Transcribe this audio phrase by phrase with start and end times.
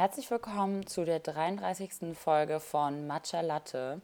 [0.00, 2.16] Herzlich willkommen zu der 33.
[2.16, 4.00] Folge von Matcha Latte.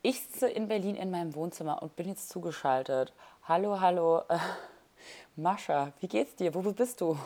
[0.00, 3.12] Ich sitze in Berlin in meinem Wohnzimmer und bin jetzt zugeschaltet.
[3.42, 4.38] Hallo, hallo, äh,
[5.36, 6.54] Mascha, wie geht's dir?
[6.54, 7.18] Wo bist du?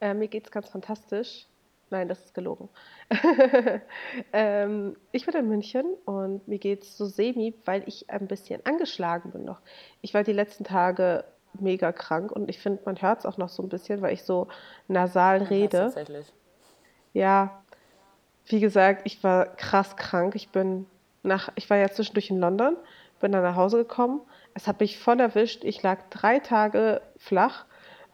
[0.00, 1.48] Äh, mir geht's ganz fantastisch.
[1.90, 2.68] Nein, das ist gelogen.
[4.32, 9.32] ähm, ich bin in München und mir geht's so semi, weil ich ein bisschen angeschlagen
[9.32, 9.62] bin noch.
[10.00, 11.24] Ich war die letzten Tage
[11.54, 14.22] mega krank und ich finde, man hört es auch noch so ein bisschen, weil ich
[14.22, 14.46] so
[14.86, 15.76] nasal rede.
[15.76, 16.32] Ja, tatsächlich.
[17.14, 17.62] Ja,
[18.46, 20.34] wie gesagt, ich war krass krank.
[20.34, 20.86] Ich bin
[21.22, 22.76] nach, ich war ja zwischendurch in London,
[23.20, 24.20] bin dann nach Hause gekommen.
[24.52, 25.64] Es hat mich voll erwischt.
[25.64, 27.64] Ich lag drei Tage flach,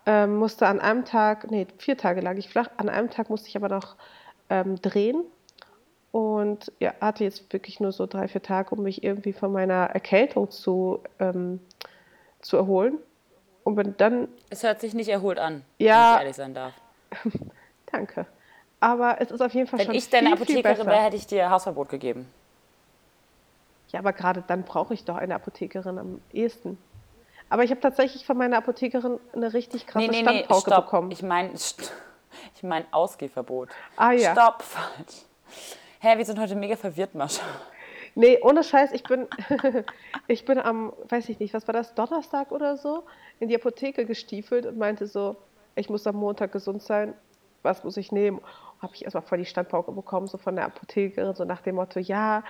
[0.06, 2.68] ähm, musste an einem Tag, nee, vier Tage lag ich flach.
[2.76, 3.96] An einem Tag musste ich aber noch
[4.48, 5.24] ähm, drehen
[6.12, 9.86] und ja, hatte jetzt wirklich nur so drei, vier Tage, um mich irgendwie von meiner
[9.86, 11.60] Erkältung zu, ähm,
[12.40, 12.98] zu erholen.
[13.62, 14.28] Und bin dann.
[14.48, 16.72] Es hört sich nicht erholt an, ja, wenn ich ehrlich sein darf.
[17.92, 18.26] Danke.
[18.80, 21.26] Aber es ist auf jeden Fall wenn schon Wenn ich deine Apothekerin wäre, hätte ich
[21.26, 22.26] dir Hausverbot gegeben.
[23.88, 26.78] Ja, aber gerade dann brauche ich doch eine Apothekerin am ehesten.
[27.50, 31.10] Aber ich habe tatsächlich von meiner Apothekerin eine richtig krasse nee, nee, Standpauke nee, bekommen.
[31.10, 31.50] Ich meine
[32.54, 33.68] ich mein Ausgehverbot.
[33.96, 34.32] Ah ja.
[34.32, 35.24] Stopp, falsch.
[35.98, 37.42] Hä, wir sind heute mega verwirrt, Mascha.
[38.14, 39.28] Nee, ohne Scheiß, ich bin,
[40.26, 43.04] ich bin am, weiß ich nicht, was war das, Donnerstag oder so,
[43.38, 45.36] in die Apotheke gestiefelt und meinte so,
[45.74, 47.14] ich muss am Montag gesund sein,
[47.62, 48.40] was muss ich nehmen?
[48.80, 52.00] Habe ich erstmal voll die Standpauke bekommen, so von der Apothekerin, so nach dem Motto,
[52.00, 52.42] ja,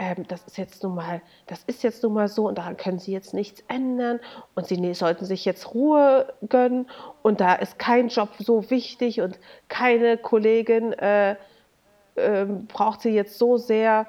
[0.00, 2.98] ähm, das ist jetzt nun mal, das ist jetzt nun mal so und daran können
[2.98, 4.18] Sie jetzt nichts ändern
[4.54, 6.88] und Sie ne, sollten sich jetzt Ruhe gönnen
[7.20, 11.36] und da ist kein Job so wichtig und keine Kollegin äh,
[12.14, 14.06] äh, braucht Sie jetzt so sehr,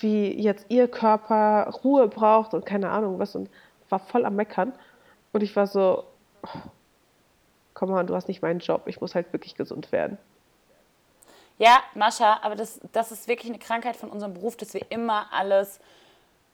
[0.00, 3.48] wie jetzt Ihr Körper Ruhe braucht und keine Ahnung was und
[3.90, 4.72] war voll am Meckern
[5.32, 6.02] und ich war so,
[6.42, 6.48] oh,
[7.74, 10.18] komm mal, du hast nicht meinen Job, ich muss halt wirklich gesund werden.
[11.58, 15.26] Ja, Mascha, aber das, das ist wirklich eine Krankheit von unserem Beruf, dass wir immer
[15.32, 15.80] alles,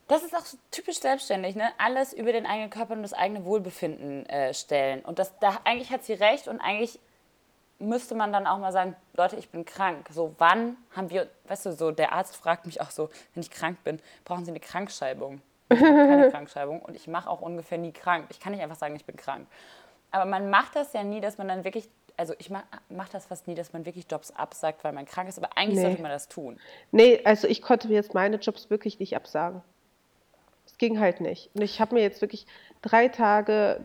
[0.09, 1.69] das ist auch typisch selbstständig, ne?
[1.77, 5.01] alles über den eigenen Körper und das eigene Wohlbefinden äh, stellen.
[5.01, 6.98] Und das, da, eigentlich hat sie recht und eigentlich
[7.79, 10.09] müsste man dann auch mal sagen, Leute, ich bin krank.
[10.11, 13.51] So, wann haben wir, weißt du, so, der Arzt fragt mich auch so, wenn ich
[13.51, 15.43] krank bin, brauchen Sie eine Krankschreibung?
[15.69, 18.27] Ich habe keine Krankschreibung und ich mache auch ungefähr nie krank.
[18.31, 19.47] Ich kann nicht einfach sagen, ich bin krank.
[20.11, 23.27] Aber man macht das ja nie, dass man dann wirklich also ich mache mach das
[23.27, 25.83] fast nie, dass man wirklich Jobs absagt, weil man krank ist, aber eigentlich nee.
[25.83, 26.58] sollte man das tun.
[26.92, 29.63] Nee, also ich konnte mir jetzt meine Jobs wirklich nicht absagen.
[30.67, 31.51] Es ging halt nicht.
[31.55, 32.47] Und ich habe mir jetzt wirklich
[32.83, 33.85] drei Tage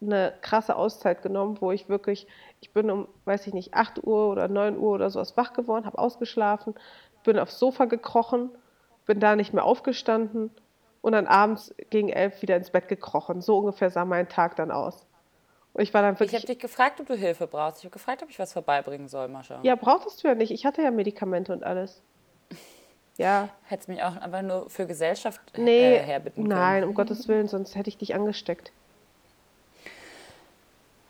[0.00, 2.26] eine krasse Auszeit genommen, wo ich wirklich,
[2.60, 5.86] ich bin um, weiß ich nicht, 8 Uhr oder 9 Uhr oder sowas wach geworden,
[5.86, 6.74] habe ausgeschlafen,
[7.24, 8.50] bin aufs Sofa gekrochen,
[9.06, 10.50] bin da nicht mehr aufgestanden
[11.00, 13.40] und dann abends gegen elf wieder ins Bett gekrochen.
[13.40, 15.07] So ungefähr sah mein Tag dann aus.
[15.74, 16.32] Ich war dann wirklich.
[16.32, 17.78] Ich habe dich gefragt, ob du Hilfe brauchst.
[17.78, 19.60] Ich habe gefragt, ob ich was vorbeibringen soll, Mascha.
[19.62, 20.50] Ja, brauchtest du ja nicht.
[20.50, 22.02] Ich hatte ja Medikamente und alles.
[23.16, 23.48] Ja.
[23.64, 26.56] Hättest mich auch einfach nur für Gesellschaft nee, äh, herbitten können.
[26.56, 28.70] Nein, um Gottes Willen, sonst hätte ich dich angesteckt.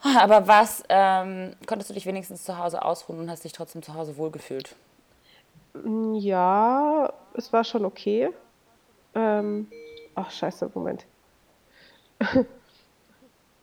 [0.03, 3.93] Aber was, ähm, konntest du dich wenigstens zu Hause ausruhen und hast dich trotzdem zu
[3.93, 4.75] Hause wohlgefühlt?
[5.75, 8.31] Mm, ja, es war schon okay.
[9.15, 9.71] Ähm,
[10.15, 11.05] ach, scheiße, Moment.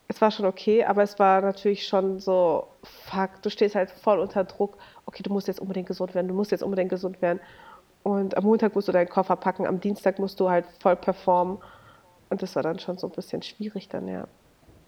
[0.07, 4.19] es war schon okay, aber es war natürlich schon so, fuck, du stehst halt voll
[4.19, 4.77] unter Druck.
[5.05, 7.39] Okay, du musst jetzt unbedingt gesund werden, du musst jetzt unbedingt gesund werden.
[8.03, 11.57] Und am Montag musst du deinen Koffer packen, am Dienstag musst du halt voll performen.
[12.29, 14.27] Und das war dann schon so ein bisschen schwierig dann, ja.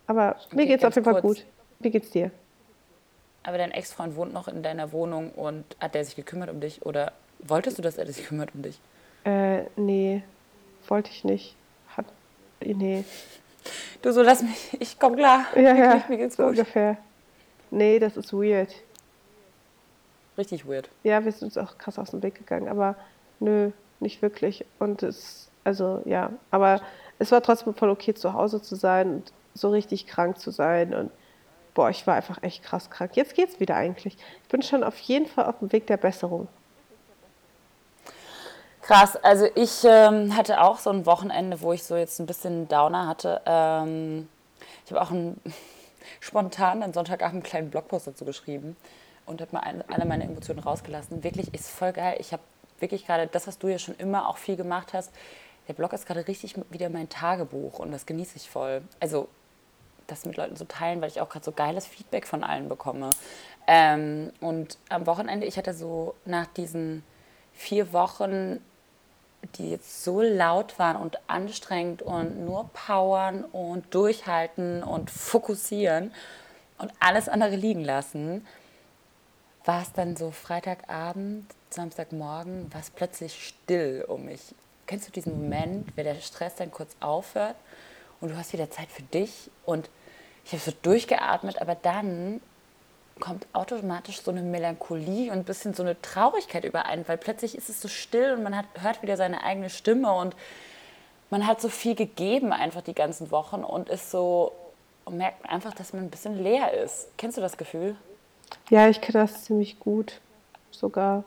[0.05, 1.45] Aber okay, mir geht's auf jeden Fall gut.
[1.79, 2.31] Wie geht's dir?
[3.43, 6.85] Aber dein Ex-Freund wohnt noch in deiner Wohnung und hat der sich gekümmert um dich?
[6.85, 8.79] Oder wolltest du, dass er sich kümmert um dich?
[9.23, 10.23] Äh, nee,
[10.87, 11.55] wollte ich nicht.
[11.95, 12.05] Hat,
[12.63, 13.03] nee.
[14.01, 15.45] Du so, lass mich, ich komm klar.
[15.55, 16.51] Ja, ja, mir geht's so gut.
[16.51, 16.97] ungefähr.
[17.71, 18.73] Nee, das ist weird.
[20.37, 20.89] Richtig weird.
[21.03, 22.95] Ja, wir sind uns auch krass aus dem Weg gegangen, aber
[23.39, 24.65] nö, nicht wirklich.
[24.79, 26.81] Und es, also ja, aber
[27.19, 30.93] es war trotzdem voll okay, zu Hause zu sein und so richtig krank zu sein.
[30.93, 31.11] Und
[31.73, 33.15] boah, ich war einfach echt krass krank.
[33.15, 34.17] Jetzt geht's wieder eigentlich.
[34.43, 36.47] Ich bin schon auf jeden Fall auf dem Weg der Besserung.
[38.87, 42.69] Krass, also ich ähm, hatte auch so ein Wochenende, wo ich so jetzt ein bisschen
[42.69, 43.41] Downer hatte.
[43.45, 44.29] Ähm,
[44.85, 45.41] ich habe auch einen,
[46.21, 48.77] spontan am Sonntagabend einen kleinen Blogpost dazu geschrieben
[49.25, 51.21] und habe mal ein, alle meine Emotionen rausgelassen.
[51.21, 52.15] Wirklich ist voll geil.
[52.19, 52.41] Ich habe
[52.79, 55.11] wirklich gerade das, was du ja schon immer auch viel gemacht hast.
[55.67, 58.83] Der Blog ist gerade richtig wieder mein Tagebuch und das genieße ich voll.
[59.01, 59.27] Also
[60.07, 63.09] das mit Leuten zu teilen, weil ich auch gerade so geiles Feedback von allen bekomme.
[63.67, 67.03] Ähm, und am Wochenende, ich hatte so nach diesen
[67.51, 68.61] vier Wochen
[69.55, 76.11] die jetzt so laut waren und anstrengend und nur powern und durchhalten und fokussieren
[76.77, 78.45] und alles andere liegen lassen,
[79.65, 84.55] war es dann so Freitagabend, Samstagmorgen, war es plötzlich still um mich.
[84.85, 87.55] Kennst du diesen Moment, wenn der Stress dann kurz aufhört
[88.21, 89.89] und du hast wieder Zeit für dich und
[90.45, 92.39] ich habe so durchgeatmet, aber dann
[93.19, 97.69] kommt automatisch so eine Melancholie und ein bisschen so eine Traurigkeit überein, weil plötzlich ist
[97.69, 100.35] es so still und man hat, hört wieder seine eigene Stimme und
[101.29, 104.51] man hat so viel gegeben einfach die ganzen Wochen und ist so
[105.05, 107.07] und merkt einfach, dass man ein bisschen leer ist.
[107.17, 107.95] Kennst du das Gefühl?
[108.69, 110.19] Ja, ich kenne das ziemlich gut,
[110.71, 111.23] sogar.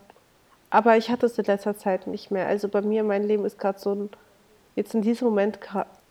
[0.69, 2.46] Aber ich hatte es in letzter Zeit nicht mehr.
[2.46, 4.10] Also bei mir, mein Leben ist gerade so ein,
[4.76, 5.58] jetzt in diesem Moment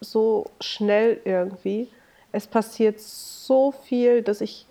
[0.02, 1.90] so schnell irgendwie.
[2.32, 4.66] Es passiert so viel, dass ich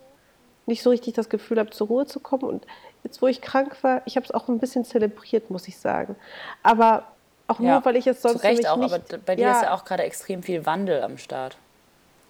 [0.68, 2.44] nicht so richtig das Gefühl habe, zur Ruhe zu kommen.
[2.44, 2.66] Und
[3.02, 6.14] jetzt, wo ich krank war, ich habe es auch ein bisschen zelebriert, muss ich sagen.
[6.62, 7.04] Aber
[7.48, 9.62] auch nur, weil ich es sonst zu Recht auch, nicht, aber bei dir ja, ist
[9.62, 11.56] ja auch gerade extrem viel Wandel am Start.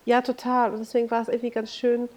[0.04, 0.72] Ja, total.
[0.72, 2.08] Und deswegen war es irgendwie ganz schön,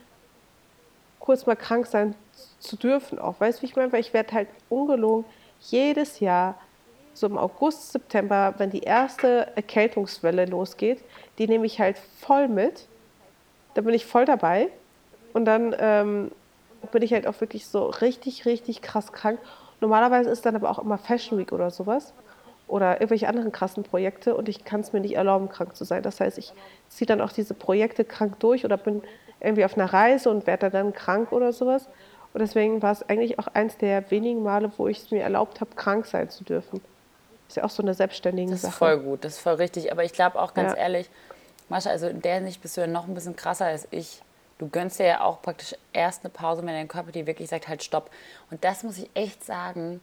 [1.19, 2.15] kurz mal krank sein
[2.59, 3.39] zu dürfen auch.
[3.39, 3.91] Weißt du, wie ich meine?
[3.91, 5.25] Weil ich werde halt ungelogen
[5.59, 6.55] jedes Jahr,
[7.13, 11.03] so im August, September, wenn die erste Erkältungswelle losgeht,
[11.37, 12.87] die nehme ich halt voll mit.
[13.73, 14.69] Da bin ich voll dabei.
[15.33, 16.31] Und dann ähm,
[16.91, 19.39] bin ich halt auch wirklich so richtig, richtig krass krank.
[19.79, 22.13] Normalerweise ist dann aber auch immer Fashion Week oder sowas
[22.67, 26.03] oder irgendwelche anderen krassen Projekte und ich kann es mir nicht erlauben, krank zu sein.
[26.03, 26.53] Das heißt, ich
[26.87, 29.01] ziehe dann auch diese Projekte krank durch oder bin
[29.41, 31.89] irgendwie auf einer Reise und werde dann krank oder sowas.
[32.33, 35.59] Und deswegen war es eigentlich auch eins der wenigen Male, wo ich es mir erlaubt
[35.59, 36.79] habe, krank sein zu dürfen.
[37.49, 38.61] Ist ja auch so eine selbstständige Sache.
[38.61, 39.91] Das ist voll gut, das ist voll richtig.
[39.91, 40.77] Aber ich glaube auch ganz ja.
[40.77, 41.09] ehrlich,
[41.67, 44.21] Mascha, also in der Hinsicht bist du ja noch ein bisschen krasser als ich.
[44.61, 47.67] Du gönnst dir ja auch praktisch erst eine Pause, wenn dein Körper dir wirklich sagt,
[47.67, 48.11] halt stopp.
[48.51, 50.01] Und das muss ich echt sagen,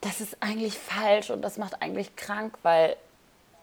[0.00, 2.94] das ist eigentlich falsch und das macht eigentlich krank, weil,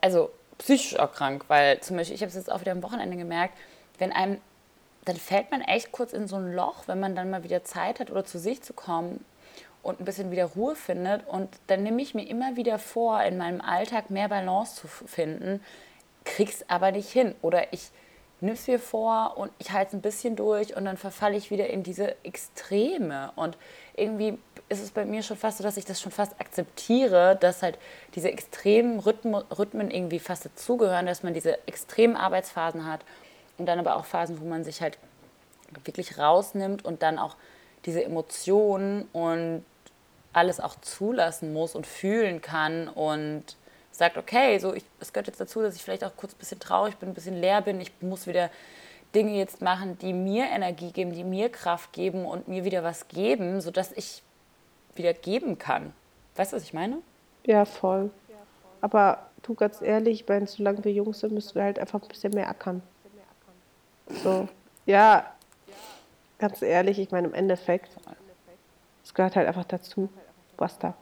[0.01, 3.15] also psychisch auch krank, weil zum Beispiel, ich habe es jetzt auch wieder am Wochenende
[3.15, 3.57] gemerkt,
[3.97, 4.41] wenn einem,
[5.05, 8.01] dann fällt man echt kurz in so ein Loch, wenn man dann mal wieder Zeit
[8.01, 9.23] hat oder zu sich zu kommen
[9.81, 11.25] und ein bisschen wieder Ruhe findet.
[11.25, 15.63] Und dann nehme ich mir immer wieder vor, in meinem Alltag mehr Balance zu finden,
[16.25, 17.33] krieg's aber nicht hin.
[17.41, 17.91] Oder ich
[18.41, 21.51] nehme es mir vor und ich halte es ein bisschen durch und dann verfalle ich
[21.51, 23.31] wieder in diese Extreme.
[23.35, 23.57] Und
[23.95, 24.37] irgendwie
[24.69, 27.77] ist es bei mir schon fast so, dass ich das schon fast akzeptiere, dass halt
[28.13, 33.01] diese extremen Rhythmen, Rhythmen irgendwie fast dazugehören, dass man diese extremen Arbeitsphasen hat
[33.57, 34.97] und dann aber auch Phasen, wo man sich halt
[35.83, 37.35] wirklich rausnimmt und dann auch
[37.85, 39.63] diese Emotionen und
[40.33, 43.43] alles auch zulassen muss und fühlen kann und
[43.97, 46.59] sagt, okay, so ich, es gehört jetzt dazu, dass ich vielleicht auch kurz ein bisschen
[46.59, 48.49] traurig bin, ein bisschen leer bin, ich muss wieder
[49.13, 53.07] Dinge jetzt machen, die mir Energie geben, die mir Kraft geben und mir wieder was
[53.07, 54.21] geben, sodass ich
[54.95, 55.93] wieder geben kann.
[56.35, 56.97] Weißt du, was ich meine?
[57.45, 58.11] Ja, voll.
[58.81, 62.33] Aber du, ganz ehrlich, wenn solange wir jung sind, müssen wir halt einfach ein bisschen
[62.33, 62.83] mehr ackern.
[64.23, 64.47] So.
[64.85, 65.31] Ja,
[66.37, 67.95] ganz ehrlich, ich meine, im Endeffekt,
[69.03, 70.09] es gehört halt einfach dazu.
[70.57, 70.93] Basta.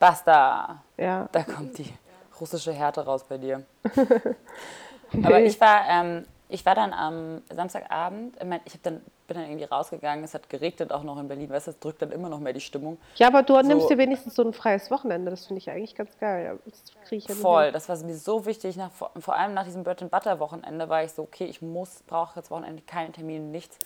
[0.00, 0.82] Basta.
[0.96, 1.28] Ja.
[1.30, 1.92] Da kommt die
[2.40, 3.64] russische Härte raus bei dir.
[5.22, 10.24] Aber ich war ähm, ich war dann am Samstagabend, ich dann, bin dann irgendwie rausgegangen,
[10.24, 12.52] es hat geregnet auch noch in Berlin, weißt du, es drückt dann immer noch mehr
[12.52, 12.98] die Stimmung.
[13.16, 15.94] Ja, aber du so, nimmst dir wenigstens so ein freies Wochenende, das finde ich eigentlich
[15.94, 16.58] ganz geil.
[16.64, 20.10] Das ja voll, das war mir so wichtig, nach, vor allem nach diesem Bread and
[20.10, 23.78] Butter Wochenende war ich so, okay, ich muss, brauche jetzt Wochenende keine Termine, nichts.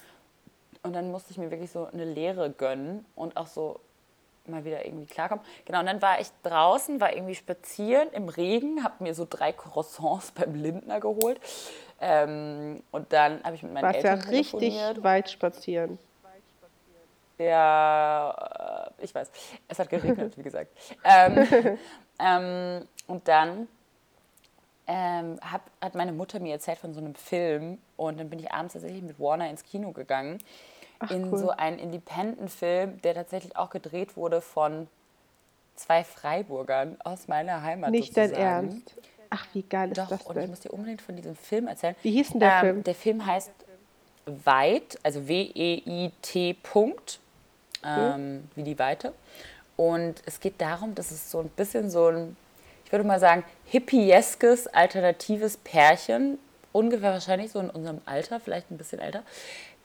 [0.82, 3.80] Und dann musste ich mir wirklich so eine Lehre gönnen und auch so
[4.49, 5.45] mal wieder irgendwie klarkommen.
[5.65, 9.53] Genau, und dann war ich draußen, war irgendwie spazieren im Regen, habe mir so drei
[9.53, 11.41] Croissants beim Lindner geholt.
[12.01, 15.99] Ähm, und dann habe ich mit meinen Warst Eltern ja richtig weit spazieren.
[17.39, 19.31] Ja, äh, ich weiß.
[19.67, 20.71] Es hat geregnet, wie gesagt.
[21.03, 21.79] Ähm,
[22.21, 23.69] ähm, und dann
[24.87, 28.53] ähm, hab, hat meine Mutter mir erzählt von so einem Film und dann bin ich
[28.53, 30.39] abends tatsächlich mit Warner ins Kino gegangen
[30.99, 31.39] Ach, in cool.
[31.39, 34.89] so einen Independent-Film, der tatsächlich auch gedreht wurde von
[35.75, 37.91] zwei Freiburgern aus meiner Heimat.
[37.91, 38.33] Nicht sozusagen.
[38.33, 38.95] dein Ernst?
[39.31, 40.37] Ach, wie geil ist Doch, das denn?
[40.37, 41.97] und ich muss dir unbedingt von diesem Film erzählen.
[42.03, 42.85] Wie hieß denn der ähm, Film?
[42.85, 43.51] Der Film heißt
[44.27, 46.55] Weit, also W-E-I-T.
[46.63, 47.19] Punkt,
[47.85, 48.51] ähm, mhm.
[48.55, 49.13] wie die Weite.
[49.77, 52.37] Und es geht darum, dass es so ein bisschen so ein,
[52.85, 56.39] ich würde mal sagen, hippieskes, alternatives Pärchen,
[56.73, 59.25] ungefähr wahrscheinlich so in unserem Alter, vielleicht ein bisschen älter,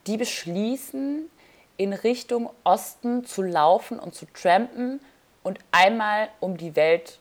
[0.10, 1.30] die beschließen,
[1.78, 5.00] in Richtung Osten zu laufen und zu trampen
[5.44, 7.20] und einmal um die Welt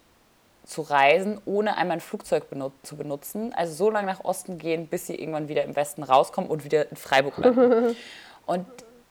[0.64, 3.52] zu reisen, ohne einmal ein Flugzeug benut zu benutzen.
[3.54, 6.90] Also so lange nach Osten gehen, bis sie irgendwann wieder im Westen rauskommen und wieder
[6.90, 7.94] in Freiburg landen.
[8.46, 8.66] und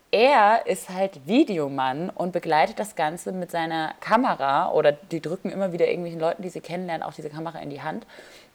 [0.10, 5.72] er ist halt Videomann und begleitet das Ganze mit seiner Kamera oder die drücken immer
[5.72, 8.08] wieder irgendwelchen Leuten, die sie kennenlernen, auch diese Kamera in die Hand.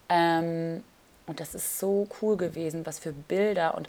[0.09, 0.83] Ähm,
[1.26, 3.88] und das ist so cool gewesen, was für Bilder und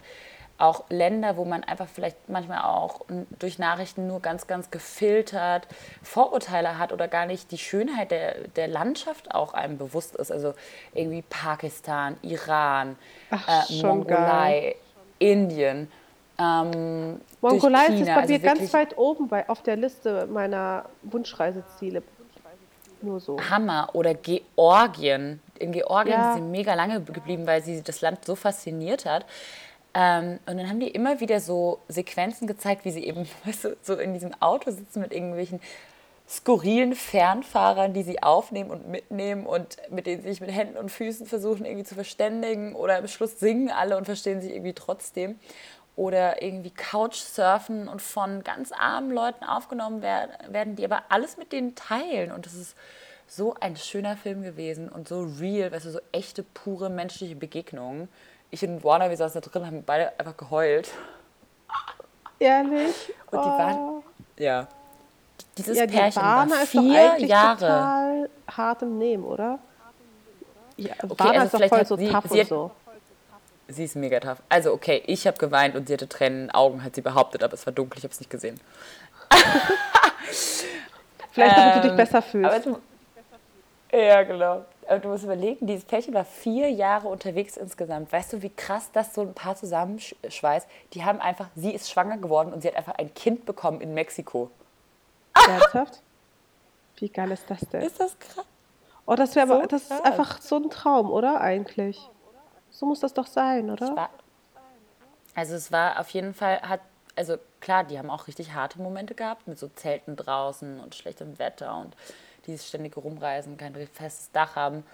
[0.58, 3.00] auch Länder, wo man einfach vielleicht manchmal auch
[3.38, 5.66] durch Nachrichten nur ganz, ganz gefiltert
[6.02, 10.30] Vorurteile hat oder gar nicht die Schönheit der, der Landschaft auch einem bewusst ist.
[10.30, 10.54] Also
[10.94, 12.96] irgendwie Pakistan, Iran,
[13.30, 14.76] Ach, äh, Mongolei,
[15.18, 15.90] Indien.
[16.38, 22.02] Ähm, Mongolei ist bei also mir ganz weit oben bei, auf der Liste meiner Wunschreiseziele.
[23.02, 23.38] Nur so.
[23.50, 23.90] Hammer.
[23.92, 25.40] Oder Georgien.
[25.58, 26.30] In Georgien ja.
[26.30, 29.26] ist sie mega lange geblieben, weil sie das Land so fasziniert hat.
[29.94, 33.76] Ähm, und dann haben die immer wieder so Sequenzen gezeigt, wie sie eben weißt du,
[33.80, 35.60] so in diesem Auto sitzen mit irgendwelchen
[36.28, 40.90] skurrilen Fernfahrern, die sie aufnehmen und mitnehmen und mit denen sie sich mit Händen und
[40.90, 45.38] Füßen versuchen irgendwie zu verständigen oder am Schluss singen alle und verstehen sich irgendwie trotzdem.
[45.96, 51.76] Oder irgendwie Couchsurfen und von ganz armen Leuten aufgenommen werden, die aber alles mit denen
[51.76, 52.32] teilen.
[52.32, 52.74] Und das ist
[53.28, 58.08] so ein schöner Film gewesen und so real, weißt du, so echte, pure menschliche Begegnungen
[58.54, 60.90] ich und Warner, wir saßen da drin, haben beide einfach geheult.
[62.38, 63.12] Ehrlich?
[63.30, 64.02] Und die waren, oh.
[64.38, 64.66] ja.
[65.58, 67.58] Dieses ja, Pärchen war vier Jahre.
[67.58, 69.58] total hart im Nehmen, oder?
[70.76, 72.70] Ja, okay, Warner also ist doch voll so sie, tough sie und so.
[73.68, 74.38] Sie ist mega tough.
[74.48, 77.42] Also okay, ich habe geweint und sie hatte Tränen in den Augen, hat sie behauptet,
[77.42, 78.60] aber es war dunkel, ich habe es nicht gesehen.
[81.32, 82.68] Vielleicht, damit ähm, du dich besser fühlst.
[83.92, 84.64] Ja, genau.
[84.88, 88.12] Aber du musst überlegen, dieses Pärchen war vier Jahre unterwegs insgesamt.
[88.12, 90.66] Weißt du, wie krass das so ein paar zusammenschweißt?
[90.92, 93.94] Die haben einfach, sie ist schwanger geworden und sie hat einfach ein Kind bekommen in
[93.94, 94.50] Mexiko.
[95.34, 96.00] Ernsthaft?
[96.96, 97.82] Wie geil ist das denn?
[97.82, 98.44] Ist das krass?
[99.06, 99.98] Oh, das wäre so aber, das krass.
[99.98, 101.40] ist einfach so ein Traum, oder?
[101.40, 102.08] Eigentlich.
[102.70, 103.94] So muss das doch sein, oder?
[103.96, 104.10] War,
[105.34, 106.80] also es war auf jeden Fall, hat,
[107.16, 111.38] also klar, die haben auch richtig harte Momente gehabt mit so Zelten draußen und schlechtem
[111.38, 111.94] Wetter und
[112.46, 114.84] dieses ständige Rumreisen, kein festes Dach haben.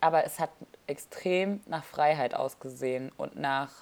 [0.00, 0.50] Aber es hat
[0.86, 3.72] extrem nach Freiheit ausgesehen und nach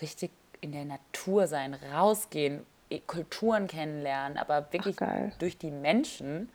[0.00, 2.64] richtig in der Natur sein, rausgehen,
[3.06, 4.96] Kulturen kennenlernen, aber wirklich
[5.38, 6.48] durch die Menschen.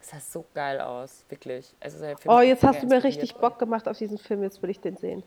[0.00, 1.74] Es sah so geil aus, wirklich.
[1.80, 4.80] Also oh, jetzt hast du mir richtig Bock gemacht auf diesen Film, jetzt will ich
[4.80, 5.22] den sehen.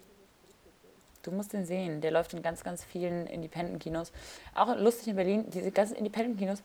[1.24, 2.02] Du musst den sehen.
[2.02, 4.12] Der läuft in ganz, ganz vielen Independent-Kinos.
[4.56, 6.64] Auch lustig in Berlin, diese ganzen Independent-Kinos,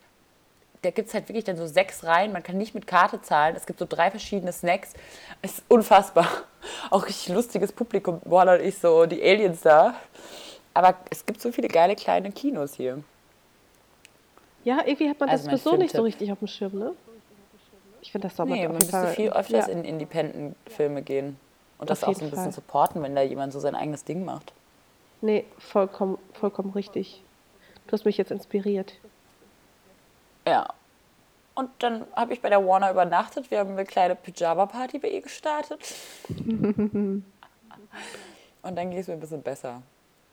[0.85, 2.31] da gibt es halt wirklich dann so sechs Reihen.
[2.31, 3.55] Man kann nicht mit Karte zahlen.
[3.55, 4.93] Es gibt so drei verschiedene Snacks.
[5.41, 6.27] Es ist unfassbar.
[6.91, 8.21] Auch richtig lustiges Publikum.
[8.23, 9.95] Boah, und ich so, die Aliens da.
[10.75, 13.03] Aber es gibt so viele geile kleine Kinos hier.
[14.63, 16.93] Ja, irgendwie hat man also das sowieso nicht so richtig auf dem Schirm, ne?
[18.01, 19.73] Ich finde das doch nee, man müsste viel öfters ja.
[19.73, 21.39] in Independent-Filme gehen.
[21.79, 22.51] Und das auch so ein bisschen Fall.
[22.51, 24.53] supporten, wenn da jemand so sein eigenes Ding macht.
[25.21, 27.23] Nee, vollkommen, vollkommen richtig.
[27.87, 28.93] Du hast mich jetzt inspiriert.
[30.47, 30.67] Ja.
[31.55, 33.49] Und dann habe ich bei der Warner übernachtet.
[33.49, 35.79] Wir haben eine kleine Pyjama-Party bei ihr gestartet.
[38.65, 39.81] Und dann ging es mir ein bisschen besser.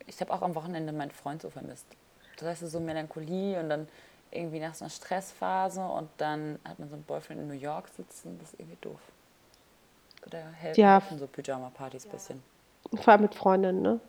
[0.07, 1.87] Ich habe auch am Wochenende meinen Freund so vermisst.
[2.39, 3.89] Das heißt, so Melancholie und dann
[4.31, 7.89] irgendwie nach so einer Stressphase und dann hat man so einen Boyfriend in New York
[7.89, 8.39] sitzen.
[8.41, 9.01] Das ist irgendwie doof.
[10.27, 11.03] Oder helfen ja.
[11.17, 12.43] so Pyjama-Partys ein bisschen.
[12.95, 14.01] Vor allem mit Freundinnen, ne?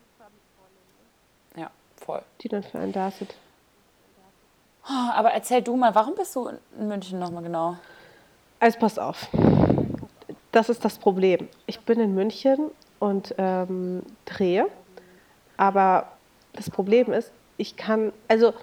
[1.56, 2.22] Ja, voll.
[2.42, 3.36] Die dann für einen da sind.
[4.86, 7.78] Aber erzähl du mal, warum bist du in München nochmal genau?
[8.60, 9.28] Also pass auf.
[10.52, 11.48] Das ist das Problem.
[11.66, 14.68] Ich bin in München und ähm, drehe.
[15.58, 16.08] Aber
[16.54, 18.54] das Problem ist, ich kann, also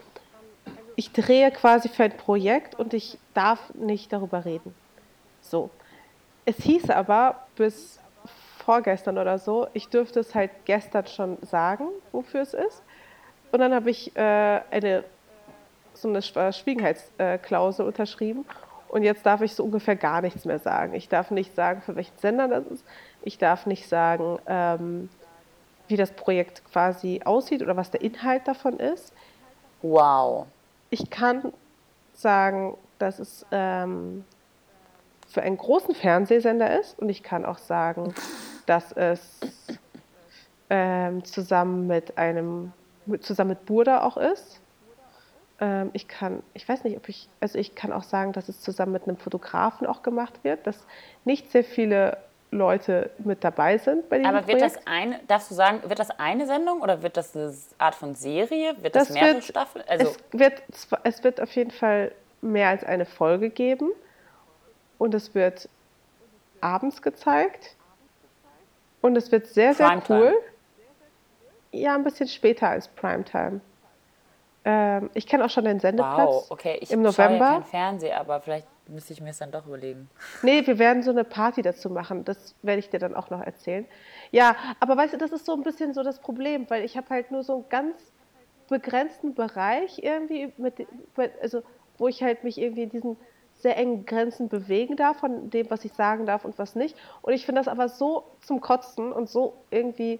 [0.97, 4.75] ich drehe quasi für ein Projekt und ich darf nicht darüber reden.
[5.41, 5.71] So.
[6.45, 7.99] Es hieß aber bis
[8.59, 12.83] vorgestern oder so, ich dürfte es halt gestern schon sagen, wofür es ist.
[13.53, 15.05] Und dann habe ich äh, eine
[16.03, 18.45] so eine Schwiegenheitsklausel unterschrieben.
[18.89, 20.95] Und jetzt darf ich so ungefähr gar nichts mehr sagen.
[20.95, 22.85] Ich darf nicht sagen, für welchen Sender das ist.
[23.23, 25.09] Ich darf nicht sagen, ähm,
[25.87, 29.13] wie das Projekt quasi aussieht oder was der Inhalt davon ist.
[29.83, 30.47] Wow.
[30.91, 31.53] Ich kann
[32.15, 34.25] sagen, dass es ähm,
[35.29, 38.15] für einen großen Fernsehsender ist und ich kann auch sagen,
[38.67, 39.39] dass es
[40.69, 42.73] ähm, zusammen mit einem
[43.21, 44.61] zusammen mit Burda auch ist.
[45.61, 48.61] Ähm, ich kann, ich weiß nicht, ob ich, also ich kann auch sagen, dass es
[48.61, 50.87] zusammen mit einem Fotografen auch gemacht wird, dass
[51.25, 52.17] nicht sehr viele
[52.51, 54.77] Leute mit dabei sind bei diesem Aber wird Projekt.
[54.77, 58.15] das eine, darfst du sagen, wird das eine Sendung oder wird das eine Art von
[58.15, 58.75] Serie?
[58.83, 59.85] Wird das, das mehrere wird, Staffeln?
[59.87, 60.63] Also es, wird,
[61.05, 63.91] es wird auf jeden Fall mehr als eine Folge geben
[64.99, 65.69] und es wird
[66.61, 67.77] abends gezeigt
[69.01, 70.21] und es wird sehr, sehr Primetime.
[70.21, 70.35] cool.
[71.73, 73.61] Ja, ein bisschen später als Primetime.
[74.65, 76.29] Ähm, ich kenne auch schon den Sendeplatz.
[76.29, 76.79] Wow, okay.
[76.81, 77.45] Ich im November.
[77.45, 80.11] Ja kein Fernsehen, aber vielleicht müsste ich mir es dann doch überlegen.
[80.43, 82.25] Nee, wir werden so eine Party dazu machen.
[82.25, 83.87] Das werde ich dir dann auch noch erzählen.
[84.31, 87.09] Ja, aber weißt du, das ist so ein bisschen so das Problem, weil ich habe
[87.11, 87.97] halt nur so einen ganz
[88.69, 90.87] begrenzten Bereich irgendwie, mit,
[91.43, 91.63] also
[91.99, 93.17] wo ich halt mich irgendwie in diesen
[93.55, 96.97] sehr engen Grenzen bewegen darf von dem, was ich sagen darf und was nicht.
[97.23, 100.19] Und ich finde das aber so zum Kotzen und so irgendwie,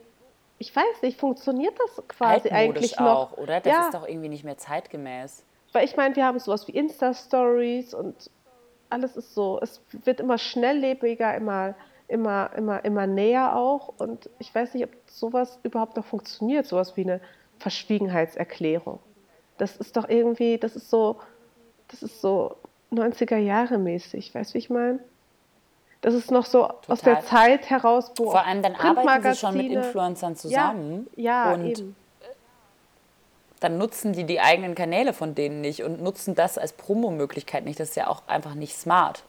[0.61, 3.33] ich weiß nicht, funktioniert das quasi eigentlich noch?
[3.33, 3.61] auch, oder?
[3.61, 3.85] Das ja.
[3.87, 5.43] ist doch irgendwie nicht mehr zeitgemäß.
[5.73, 8.31] Weil ich meine, wir haben sowas wie Insta-Stories und
[8.91, 11.75] alles ist so, es wird immer schnelllebiger, immer,
[12.09, 13.95] immer, immer, immer näher auch.
[13.97, 17.23] Und ich weiß nicht, ob sowas überhaupt noch funktioniert, sowas wie eine
[17.59, 18.99] Verschwiegenheitserklärung.
[19.57, 21.21] Das ist doch irgendwie, das ist so,
[21.89, 22.57] das ist so
[22.93, 24.99] 90er Jahre mäßig, weißt du, wie ich meine?
[26.01, 26.79] Das ist noch so Total.
[26.89, 31.07] aus der Zeit heraus, wo Vor allem dann arbeiten sie schon mit Influencern zusammen.
[31.15, 31.97] Ja, ja und eben.
[33.61, 37.79] dann nutzen die die eigenen Kanäle von denen nicht und nutzen das als Promomöglichkeit nicht.
[37.79, 39.25] Das ist ja auch einfach nicht smart.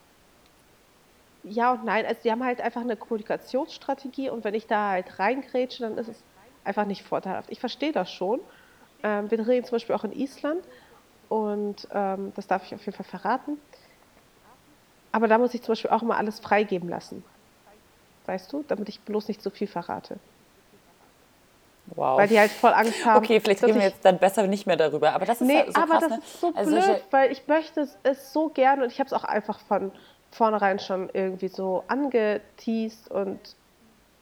[1.43, 5.19] Ja und nein, also die haben halt einfach eine Kommunikationsstrategie und wenn ich da halt
[5.19, 6.23] reingrätsche, dann ist es
[6.63, 7.51] einfach nicht vorteilhaft.
[7.51, 8.39] Ich verstehe das schon.
[9.03, 10.63] Ähm, wir drehen zum Beispiel auch in Island
[11.27, 13.57] und ähm, das darf ich auf jeden Fall verraten.
[15.11, 17.23] Aber da muss ich zum Beispiel auch mal alles freigeben lassen.
[18.25, 20.17] Weißt du, damit ich bloß nicht zu viel verrate.
[21.87, 22.17] Wow.
[22.17, 23.23] Weil die halt voll Angst haben.
[23.23, 25.13] Okay, vielleicht reden wir jetzt dann besser nicht mehr darüber.
[25.13, 26.17] Aber das ist nee, halt so aber krass, das ne?
[26.17, 29.23] ist so also blöd, weil ich möchte es so gerne und ich habe es auch
[29.23, 29.91] einfach von
[30.31, 33.39] vornherein schon irgendwie so angeteased und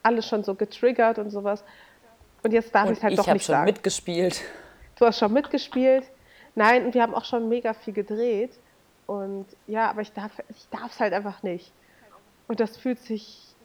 [0.02, 1.62] alles schon so getriggert und sowas.
[2.42, 3.36] Und jetzt darf ich es halt doch nicht sagen.
[3.36, 4.42] Ich habe schon mitgespielt.
[4.96, 6.04] Du hast schon mitgespielt.
[6.54, 8.52] Nein, und wir haben auch schon mega viel gedreht.
[9.10, 11.72] Und ja, aber ich darf ich es halt einfach nicht.
[12.46, 13.56] Und das fühlt sich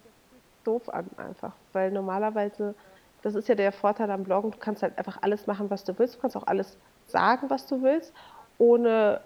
[0.63, 1.53] doof an einfach.
[1.71, 2.73] Weil normalerweise,
[3.21, 5.99] das ist ja der Vorteil am Bloggen, du kannst halt einfach alles machen, was du
[5.99, 6.15] willst.
[6.15, 8.11] Du kannst auch alles sagen, was du willst,
[8.57, 9.21] ohne,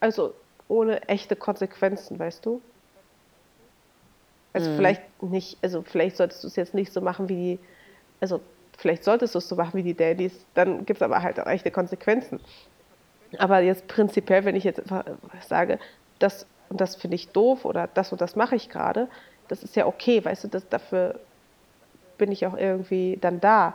[0.00, 0.34] also
[0.66, 2.60] ohne echte Konsequenzen, weißt du?
[4.54, 4.76] Also mhm.
[4.76, 7.58] vielleicht nicht, also vielleicht solltest du es jetzt nicht so machen wie die,
[8.20, 8.40] also
[8.76, 11.46] vielleicht solltest du es so machen wie die Daddys, dann gibt es aber halt auch
[11.46, 12.40] echte Konsequenzen.
[13.38, 14.82] Aber jetzt prinzipiell, wenn ich jetzt
[15.46, 15.78] sage,
[16.18, 19.08] das und das finde ich doof oder das und das mache ich gerade,
[19.48, 21.20] das ist ja okay, weißt du, das, dafür
[22.18, 23.74] bin ich auch irgendwie dann da.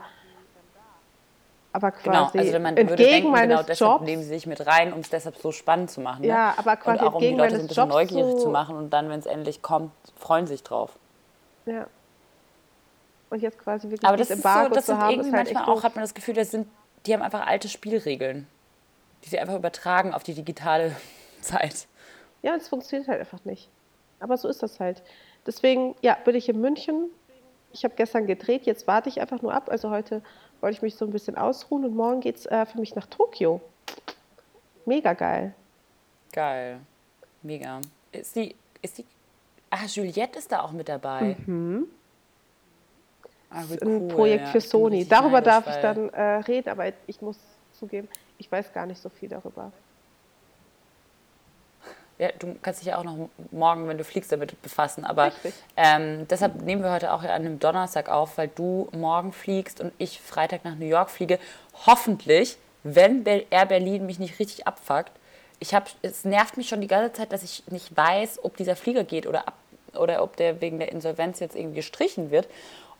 [1.72, 4.30] Aber genau, quasi genau, also man entgegen würde denken, meines genau deshalb Jobs, nehmen sie
[4.30, 6.22] sich mit rein, um es deshalb so spannend zu machen.
[6.22, 6.28] Ne?
[6.28, 8.76] Ja, aber quasi und auch um die Leute so ein bisschen Jobs neugierig zu machen
[8.76, 10.98] und dann, wenn es endlich kommt, freuen sich drauf.
[11.66, 11.86] Ja.
[13.30, 15.84] Und jetzt quasi wirklich aber das ist so, das sind haben, irgendwie halt manchmal auch,
[15.84, 16.68] hat man das Gefühl, das sind,
[17.06, 18.48] die haben einfach alte Spielregeln
[19.24, 20.96] die sie einfach übertragen auf die digitale
[21.42, 21.88] Zeit.
[22.42, 23.70] Ja, es funktioniert halt einfach nicht.
[24.20, 25.02] Aber so ist das halt.
[25.46, 27.10] Deswegen, ja, bin ich in München.
[27.72, 29.70] Ich habe gestern gedreht, jetzt warte ich einfach nur ab.
[29.70, 30.22] Also heute
[30.62, 33.06] wollte ich mich so ein bisschen ausruhen und morgen geht es äh, für mich nach
[33.08, 33.62] Tokio.
[34.86, 35.54] Mega geil.
[36.32, 36.80] Geil.
[37.42, 37.80] Mega.
[38.12, 39.06] Ist die, ist die,
[39.70, 41.38] ah, Juliette ist da auch mit dabei.
[41.46, 41.88] Mhm.
[43.50, 43.78] Ah, cool.
[43.82, 45.08] Ein Projekt ja, für Sony.
[45.08, 47.38] Darüber darf ich dann äh, reden, aber ich muss
[47.74, 48.08] zugeben,
[48.40, 49.72] ich weiß gar nicht so viel darüber.
[52.18, 55.06] Ja, du kannst dich ja auch noch morgen, wenn du fliegst, damit befassen.
[55.06, 55.32] Aber
[55.78, 59.94] ähm, deshalb nehmen wir heute auch an einem Donnerstag auf, weil du morgen fliegst und
[59.98, 61.40] ich Freitag nach New York fliege.
[61.86, 65.12] Hoffentlich, wenn Air Berlin mich nicht richtig abfuckt.
[65.60, 68.76] Ich hab, es nervt mich schon die ganze Zeit, dass ich nicht weiß, ob dieser
[68.76, 69.56] Flieger geht oder, ab,
[69.94, 72.50] oder ob der wegen der Insolvenz jetzt irgendwie gestrichen wird.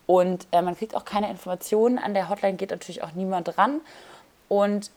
[0.06, 2.00] Und äh, man kriegt auch keine Informationen.
[2.00, 3.82] An der Hotline geht natürlich auch niemand ran.
[4.48, 4.92] Und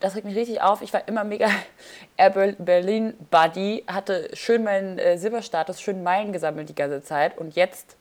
[0.00, 0.82] das regt mich richtig auf.
[0.82, 1.48] Ich war immer mega
[2.16, 7.54] Air Berlin Buddy, hatte schön meinen äh, Silberstatus, schön Meilen gesammelt die ganze Zeit und
[7.54, 7.96] jetzt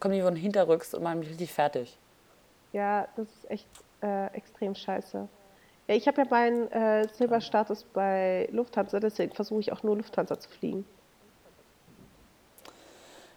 [0.00, 1.96] kommen die von hinterrücks und machen mich richtig fertig.
[2.72, 3.68] Ja, das ist echt
[4.02, 5.28] äh, extrem scheiße.
[5.86, 10.38] Ja, ich habe ja meinen äh, Silberstatus bei Lufthansa, deswegen versuche ich auch nur Lufthansa
[10.38, 10.84] zu fliegen.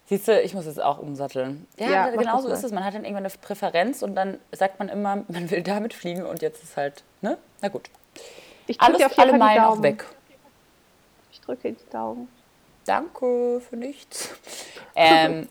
[0.08, 1.68] Siehst du, ich muss jetzt auch umsatteln.
[1.78, 2.72] Ja, ja genau so ist es.
[2.72, 6.26] Man hat dann irgendwann eine Präferenz und dann sagt man immer, man will damit fliegen
[6.26, 7.38] und jetzt ist halt, ne?
[7.62, 7.90] Na gut.
[8.68, 9.84] Ich drücke auf jeden Fall die Daumen.
[9.84, 10.06] weg.
[11.32, 12.30] Ich drücke die Daumen.
[12.86, 14.30] Danke für nichts.
[15.00, 15.48] Ähm,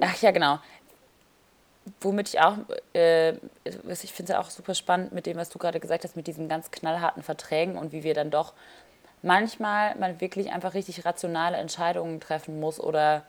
[0.00, 0.60] ach ja, genau.
[2.00, 2.56] Womit ich auch,
[2.92, 3.32] äh,
[3.64, 6.28] ich finde es ja auch super spannend mit dem, was du gerade gesagt hast, mit
[6.28, 8.52] diesen ganz knallharten Verträgen und wie wir dann doch
[9.22, 13.24] manchmal man wirklich einfach richtig rationale Entscheidungen treffen muss oder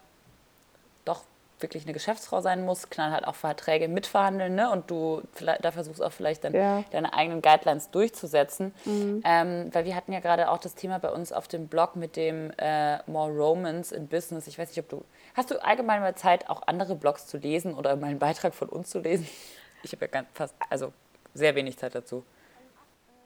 [1.06, 1.24] doch
[1.60, 4.70] wirklich eine Geschäftsfrau sein muss, knallhart auch Verträge mitverhandeln ne?
[4.70, 6.84] und du da versuchst auch vielleicht dann ja.
[6.92, 8.74] deine eigenen Guidelines durchzusetzen.
[8.84, 9.22] Mhm.
[9.24, 12.18] Ähm, weil wir hatten ja gerade auch das Thema bei uns auf dem Blog mit
[12.18, 14.48] dem äh, More Romance in Business.
[14.48, 17.74] Ich weiß nicht, ob du, hast du allgemein mal Zeit, auch andere Blogs zu lesen
[17.74, 19.28] oder mal einen Beitrag von uns zu lesen?
[19.84, 20.94] Ich habe ja ganz, fast, also
[21.36, 22.24] sehr wenig Zeit dazu.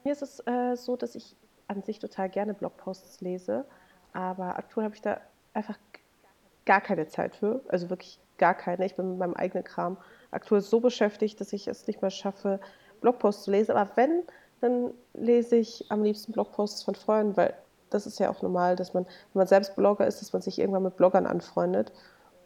[0.04, 1.38] Mir ist es äh, so, dass ich
[1.70, 3.64] an sich total gerne Blogposts lese,
[4.12, 5.22] aber aktuell habe ich da
[5.54, 5.78] einfach
[6.66, 7.62] gar keine Zeit für.
[7.68, 8.86] Also wirklich gar keine.
[8.86, 9.98] Ich bin mit meinem eigenen Kram
[10.32, 12.60] aktuell so beschäftigt, dass ich es nicht mehr schaffe,
[13.02, 13.72] Blogposts zu lesen.
[13.76, 14.24] Aber wenn,
[14.62, 17.54] dann lese ich am liebsten Blogposts von Freunden, weil
[17.90, 20.60] das ist ja auch normal, dass man, wenn man selbst Blogger ist, dass man sich
[20.60, 21.92] irgendwann mit Bloggern anfreundet.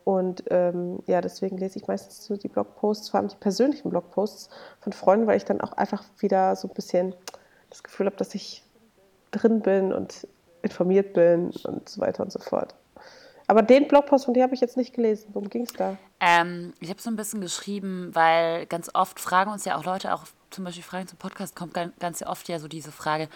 [0.06, 4.50] Und ähm, ja, deswegen lese ich meistens so die Blogposts, vor allem die persönlichen Blogposts
[4.82, 7.16] von Freunden, weil ich dann auch einfach wieder so ein bisschen
[7.70, 8.64] das Gefühl habe, dass ich
[9.32, 10.28] drin bin und
[10.62, 12.76] informiert bin und so weiter und so fort.
[13.54, 15.30] Aber den Blogpost von dir habe ich jetzt nicht gelesen.
[15.34, 15.96] Worum ging es da?
[16.20, 20.12] Ähm, ich habe so ein bisschen geschrieben, weil ganz oft fragen uns ja auch Leute,
[20.12, 23.30] auch zum Beispiel Fragen zum Podcast, kommt ganz, oft ja so diese Frage,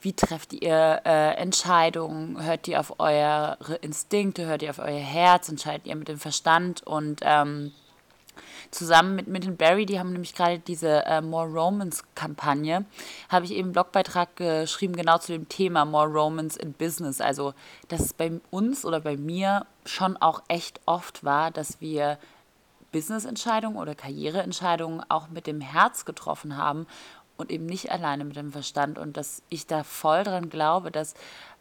[0.00, 2.42] wie trefft ihr äh, Entscheidungen?
[2.42, 4.46] Hört ihr auf eure Instinkte?
[4.46, 5.50] Hört ihr auf euer Herz?
[5.50, 6.82] Entscheidet ihr mit dem Verstand?
[6.86, 7.72] Und ähm,
[8.70, 12.84] zusammen mit, den Barry, die haben nämlich gerade diese äh, More Romans-Kampagne,
[13.28, 17.20] habe ich eben einen Blogbeitrag geschrieben, genau zu dem Thema More Romans in Business.
[17.20, 17.54] Also,
[17.88, 22.18] dass es bei uns oder bei mir schon auch echt oft war, dass wir
[22.92, 26.86] Business-Entscheidungen oder Karriereentscheidungen auch mit dem Herz getroffen haben
[27.36, 31.14] und eben nicht alleine mit dem Verstand und dass ich da voll dran glaube, dass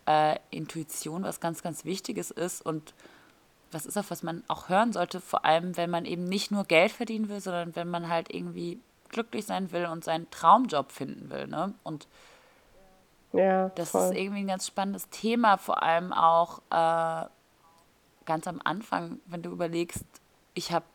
[0.06, 2.94] äh, Intuition was ganz, ganz Wichtiges ist und
[3.72, 6.64] was ist, auf was man auch hören sollte, vor allem wenn man eben nicht nur
[6.66, 8.80] Geld verdienen will, sondern wenn man halt irgendwie
[9.10, 11.48] glücklich sein will und seinen Traumjob finden will.
[11.48, 11.74] Ne?
[11.84, 12.08] Und
[13.34, 14.12] ja, das voll.
[14.12, 17.26] ist irgendwie ein ganz spannendes Thema, vor allem auch äh,
[18.26, 20.06] ganz am Anfang, wenn du überlegst,
[20.54, 20.86] ich habe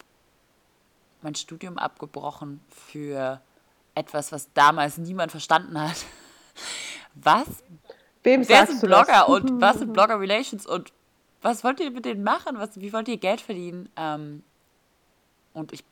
[1.22, 3.40] mein Studium abgebrochen für
[3.94, 5.96] etwas, was damals niemand verstanden hat.
[7.14, 7.46] Was?
[8.22, 10.92] Wem Wer sind Blogger und was sind Blogger Relations und
[11.46, 12.59] was wollt ihr mit denen machen?
[12.59, 13.88] Was, wie wollt ihr Geld verdienen?
[13.96, 14.42] Ähm,
[15.52, 15.85] und ich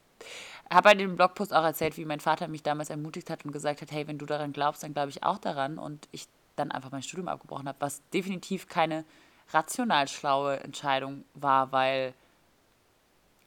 [0.73, 3.83] habe in dem Blogpost auch erzählt, wie mein Vater mich damals ermutigt hat und gesagt
[3.83, 5.79] hat, hey, wenn du daran glaubst, dann glaube ich auch daran.
[5.79, 9.05] Und ich dann einfach mein Studium abgebrochen habe, was definitiv keine
[9.51, 12.15] rational schlaue Entscheidung war, weil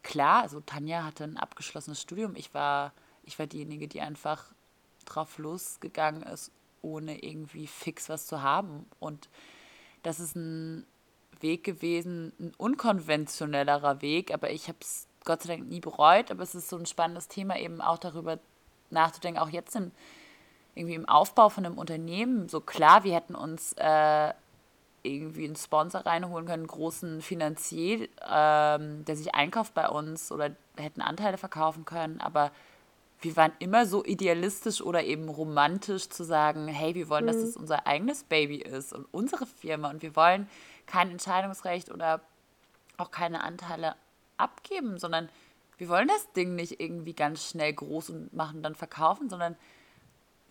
[0.04, 2.36] klar, also Tanja hatte ein abgeschlossenes Studium.
[2.36, 2.92] Ich war
[3.28, 4.46] ich war diejenige, die einfach
[5.06, 8.86] drauf losgegangen ist, ohne irgendwie fix was zu haben.
[9.00, 9.30] Und
[10.02, 10.88] das ist ein
[11.42, 16.32] Weg gewesen, ein unkonventionellerer Weg, aber ich habe es Gott sei Dank nie bereut.
[16.32, 18.40] Aber es ist so ein spannendes Thema, eben auch darüber
[18.90, 19.92] nachzudenken, auch jetzt im,
[20.74, 22.50] irgendwie im Aufbau von einem Unternehmen.
[22.50, 24.34] So klar, wir hätten uns äh,
[25.04, 30.52] irgendwie einen Sponsor reinholen können, einen großen Finanzier, ähm, der sich einkauft bei uns oder
[30.78, 32.52] hätten Anteile verkaufen können, aber
[33.20, 37.30] wir waren immer so idealistisch oder eben romantisch zu sagen, hey, wir wollen, mhm.
[37.30, 40.48] dass es unser eigenes Baby ist und unsere Firma und wir wollen
[40.88, 42.22] kein Entscheidungsrecht oder
[42.98, 43.96] auch keine Anteile
[44.38, 45.30] abgeben, sondern
[45.78, 49.56] wir wollen das Ding nicht irgendwie ganz schnell groß und machen, dann verkaufen, sondern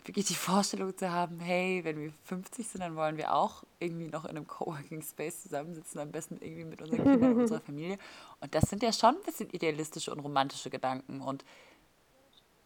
[0.05, 4.07] wirklich die Vorstellung zu haben, hey, wenn wir 50 sind, dann wollen wir auch irgendwie
[4.07, 7.97] noch in einem Coworking Space zusammensitzen, am besten irgendwie mit unseren Kindern und unserer Familie.
[8.39, 11.21] Und das sind ja schon ein bisschen idealistische und romantische Gedanken.
[11.21, 11.43] Und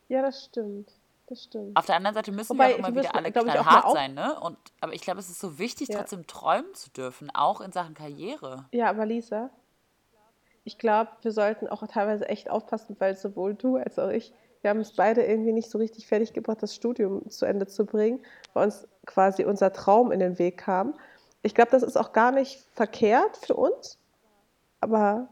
[0.07, 1.00] ja, das stimmt.
[1.31, 1.77] Das stimmt.
[1.77, 4.37] Auf der anderen Seite müssen Wobei, wir auch immer wieder alle knallhart sein, ne?
[4.41, 5.99] Und, aber ich glaube, es ist so wichtig, ja.
[5.99, 8.65] trotzdem träumen zu dürfen, auch in Sachen Karriere.
[8.73, 9.49] Ja, aber Lisa,
[10.65, 14.71] ich glaube, wir sollten auch teilweise echt aufpassen, weil sowohl du als auch ich, wir
[14.71, 18.19] haben es beide irgendwie nicht so richtig fertig gebracht, das Studium zu Ende zu bringen,
[18.51, 20.95] weil uns quasi unser Traum in den Weg kam.
[21.43, 23.97] Ich glaube, das ist auch gar nicht verkehrt für uns,
[24.81, 25.29] aber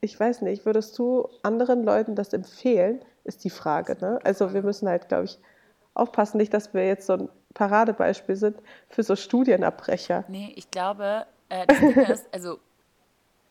[0.00, 3.96] ich weiß nicht, würdest du anderen Leuten das empfehlen, ist die Frage.
[4.00, 4.18] Ne?
[4.24, 5.38] Also wir müssen halt, glaube ich,
[5.94, 8.56] aufpassen, nicht, dass wir jetzt so ein Paradebeispiel sind
[8.88, 10.24] für so Studienabbrecher.
[10.28, 12.58] Nee, ich glaube, äh, das Ding ist, also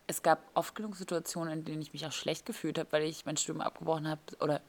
[0.08, 3.26] es gab oft genug Situationen, in denen ich mich auch schlecht gefühlt habe, weil ich
[3.26, 4.62] mein Studium abgebrochen habe oder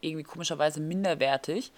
[0.00, 1.72] irgendwie komischerweise minderwertig.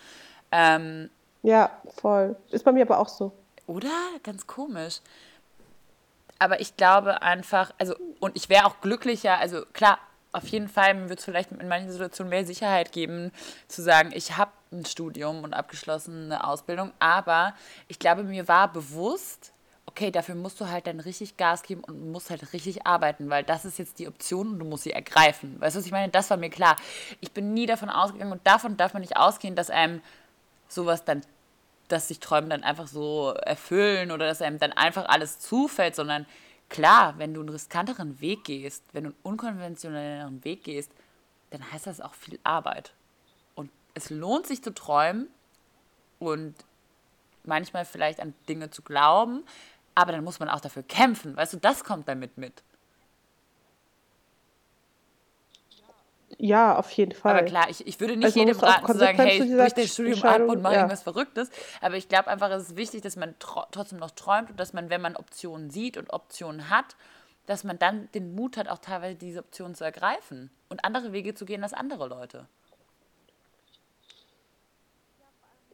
[0.53, 1.11] Ähm,
[1.43, 2.37] ja, voll.
[2.51, 3.33] Ist bei mir aber auch so.
[3.67, 3.89] Oder?
[4.23, 5.01] Ganz komisch.
[6.39, 9.99] Aber ich glaube einfach, also, und ich wäre auch glücklicher, also klar,
[10.37, 13.33] auf jeden Fall mir wird es vielleicht in manchen Situationen mehr Sicherheit geben,
[13.69, 17.55] zu sagen, ich habe ein Studium und abgeschlossene Ausbildung, aber
[17.89, 19.53] ich glaube, mir war bewusst,
[19.87, 23.45] okay, dafür musst du halt dann richtig Gas geben und musst halt richtig arbeiten, weil
[23.45, 25.59] das ist jetzt die Option und du musst sie ergreifen.
[25.59, 26.13] Weißt du, was ich meine?
[26.13, 26.77] Das war mir klar.
[27.21, 30.03] Ich bin nie davon ausgegangen und davon darf man nicht ausgehen, dass einem
[30.69, 31.23] sowas dann,
[31.89, 36.27] dass sich Träume dann einfach so erfüllen oder dass einem dann einfach alles zufällt, sondern
[36.69, 40.91] Klar, wenn du einen riskanteren Weg gehst, wenn du einen unkonventionelleren Weg gehst,
[41.51, 42.93] dann heißt das auch viel Arbeit.
[43.55, 45.29] Und es lohnt sich zu träumen
[46.19, 46.55] und
[47.45, 49.45] manchmal vielleicht an Dinge zu glauben,
[49.95, 51.37] aber dann muss man auch dafür kämpfen.
[51.37, 52.63] Weißt du, das kommt damit mit.
[56.39, 57.33] Ja, auf jeden Fall.
[57.33, 60.23] Aber klar, ich, ich würde nicht also jedem raten zu sagen, hey, brich dein Studium
[60.23, 60.79] ab und mach ja.
[60.79, 61.51] irgendwas Verrücktes.
[61.81, 64.91] Aber ich glaube einfach, es ist wichtig, dass man trotzdem noch träumt und dass man,
[64.91, 66.97] wenn man Optionen sieht und Optionen hat,
[67.47, 71.35] dass man dann den Mut hat, auch teilweise diese Optionen zu ergreifen und andere Wege
[71.35, 72.47] zu gehen als andere Leute.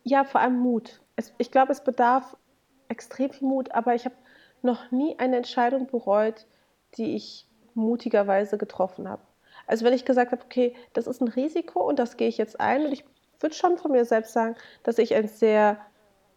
[0.04, 1.00] Ja, vor allem Mut.
[1.16, 2.36] Es, ich glaube, es bedarf
[2.88, 4.16] extrem viel Mut, aber ich habe
[4.62, 6.46] noch nie eine Entscheidung bereut,
[6.96, 9.22] die ich mutigerweise getroffen habe.
[9.66, 12.60] Also wenn ich gesagt habe, okay, das ist ein Risiko und das gehe ich jetzt
[12.60, 13.04] ein und ich
[13.40, 15.78] würde schon von mir selbst sagen, dass ich ein sehr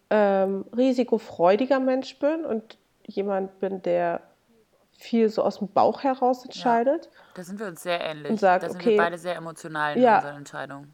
[0.10, 4.22] ähm, risikofreudiger Mensch bin und jemand bin, der
[4.98, 7.06] viel so aus dem Bauch heraus entscheidet.
[7.06, 8.32] Ja, da sind wir uns sehr ähnlich.
[8.32, 10.94] Und sagt, da sind okay, wir beide sehr emotional in ja, unseren Entscheidungen.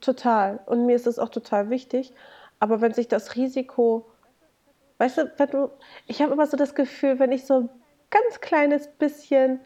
[0.00, 0.60] Total.
[0.66, 2.12] Und mir ist das auch total wichtig.
[2.58, 4.06] Aber wenn sich das Risiko,
[4.98, 5.70] weißt du, wenn du,
[6.06, 7.68] ich habe immer so das Gefühl, wenn ich so ein
[8.10, 9.60] ganz kleines bisschen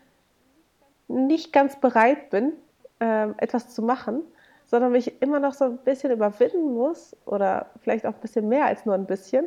[1.09, 2.53] nicht ganz bereit bin,
[3.01, 4.23] äh, etwas zu machen,
[4.67, 8.67] sondern mich immer noch so ein bisschen überwinden muss oder vielleicht auch ein bisschen mehr
[8.67, 9.47] als nur ein bisschen,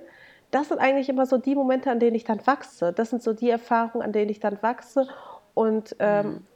[0.51, 2.93] das sind eigentlich immer so die Momente, an denen ich dann wachse.
[2.93, 5.07] Das sind so die Erfahrungen, an denen ich dann wachse
[5.53, 6.47] und ähm, mhm.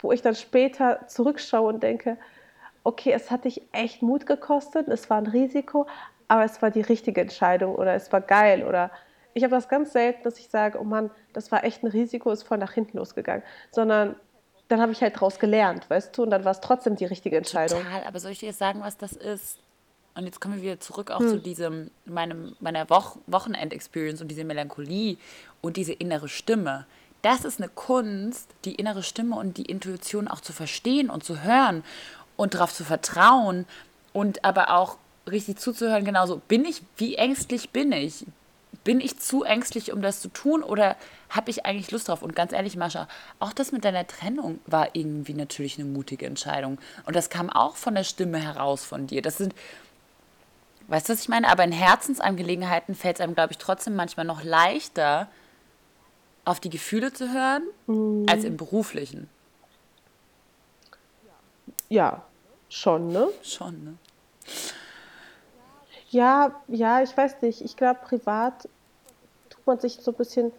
[0.00, 2.18] wo ich dann später zurückschaue und denke,
[2.84, 5.86] okay, es hat dich echt Mut gekostet, es war ein Risiko,
[6.28, 8.90] aber es war die richtige Entscheidung oder es war geil oder
[9.34, 12.30] ich habe das ganz selten, dass ich sage, oh Mann, das war echt ein Risiko,
[12.30, 14.16] ist voll nach hinten losgegangen, sondern
[14.68, 17.36] dann habe ich halt daraus gelernt, weißt du, und dann war es trotzdem die richtige
[17.36, 17.82] Entscheidung.
[17.82, 19.58] Total, aber soll ich dir jetzt sagen, was das ist?
[20.14, 21.28] Und jetzt kommen wir wieder zurück auch hm.
[21.28, 25.16] zu diesem, meinem, meiner Woch Wochenend-Experience und diese Melancholie
[25.60, 26.86] und diese innere Stimme.
[27.22, 31.42] Das ist eine Kunst, die innere Stimme und die Intuition auch zu verstehen und zu
[31.42, 31.84] hören
[32.36, 33.64] und darauf zu vertrauen
[34.12, 34.98] und aber auch
[35.30, 38.26] richtig zuzuhören, genauso, bin ich, wie ängstlich bin ich?
[38.84, 40.96] Bin ich zu ängstlich, um das zu tun oder
[41.28, 42.22] habe ich eigentlich Lust drauf?
[42.22, 43.06] Und ganz ehrlich, Mascha,
[43.38, 46.78] auch das mit deiner Trennung war irgendwie natürlich eine mutige Entscheidung.
[47.06, 49.22] Und das kam auch von der Stimme heraus von dir.
[49.22, 49.54] Das sind,
[50.88, 51.48] weißt du, was ich meine?
[51.48, 55.28] Aber in Herzensangelegenheiten fällt es einem, glaube ich, trotzdem manchmal noch leichter,
[56.44, 58.26] auf die Gefühle zu hören, mhm.
[58.28, 59.28] als im beruflichen.
[61.88, 62.24] Ja,
[62.68, 63.28] schon, ne?
[63.44, 63.94] Schon, ne?
[66.12, 67.62] Ja, ja, ich weiß nicht.
[67.62, 68.68] Ich glaube, privat
[69.48, 70.52] tut man sich so ein bisschen.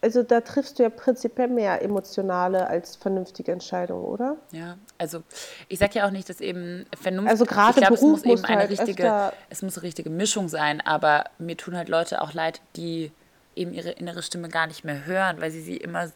[0.00, 4.36] Also da triffst du ja prinzipiell mehr emotionale als vernünftige Entscheidungen, oder?
[4.50, 5.22] Ja, also
[5.68, 7.30] ich sage ja auch nicht, dass eben Vernunft.
[7.30, 10.48] Also gerade ich glaube, es muss eben eine halt richtige, es muss eine richtige Mischung
[10.48, 10.80] sein.
[10.80, 13.12] Aber mir tun halt Leute auch leid, die
[13.54, 16.10] eben ihre innere Stimme gar nicht mehr hören, weil sie sie immer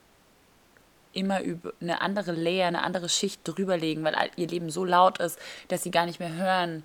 [1.13, 5.39] immer über eine andere Layer, eine andere Schicht drüberlegen, weil ihr Leben so laut ist,
[5.69, 6.83] dass sie gar nicht mehr hören,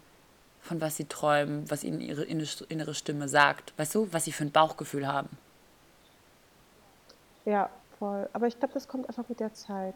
[0.61, 3.73] von was sie träumen, was ihnen ihre innere Stimme sagt.
[3.77, 5.29] Weißt du, was sie für ein Bauchgefühl haben.
[7.45, 8.29] Ja, voll.
[8.33, 9.95] Aber ich glaube, das kommt einfach mit der Zeit.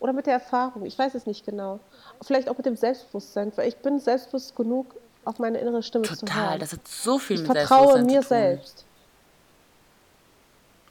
[0.00, 0.84] Oder mit der Erfahrung.
[0.86, 1.78] Ich weiß es nicht genau.
[2.22, 4.94] Vielleicht auch mit dem Selbstbewusstsein, weil ich bin selbstbewusst genug,
[5.24, 6.44] auf meine innere Stimme Total, zu hören.
[6.44, 8.20] Total, das hat so viel ich mit Selbstbewusstsein zu tun.
[8.20, 8.84] Ich vertraue mir selbst.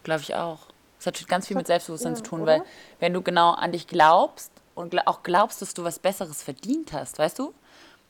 [0.04, 0.60] Glaube ich auch.
[1.00, 2.60] Das hat ganz viel mit Selbstbewusstsein ja, zu tun, oder?
[2.60, 2.64] weil
[3.00, 7.18] wenn du genau an dich glaubst und auch glaubst, dass du was Besseres verdient hast,
[7.18, 7.54] weißt du?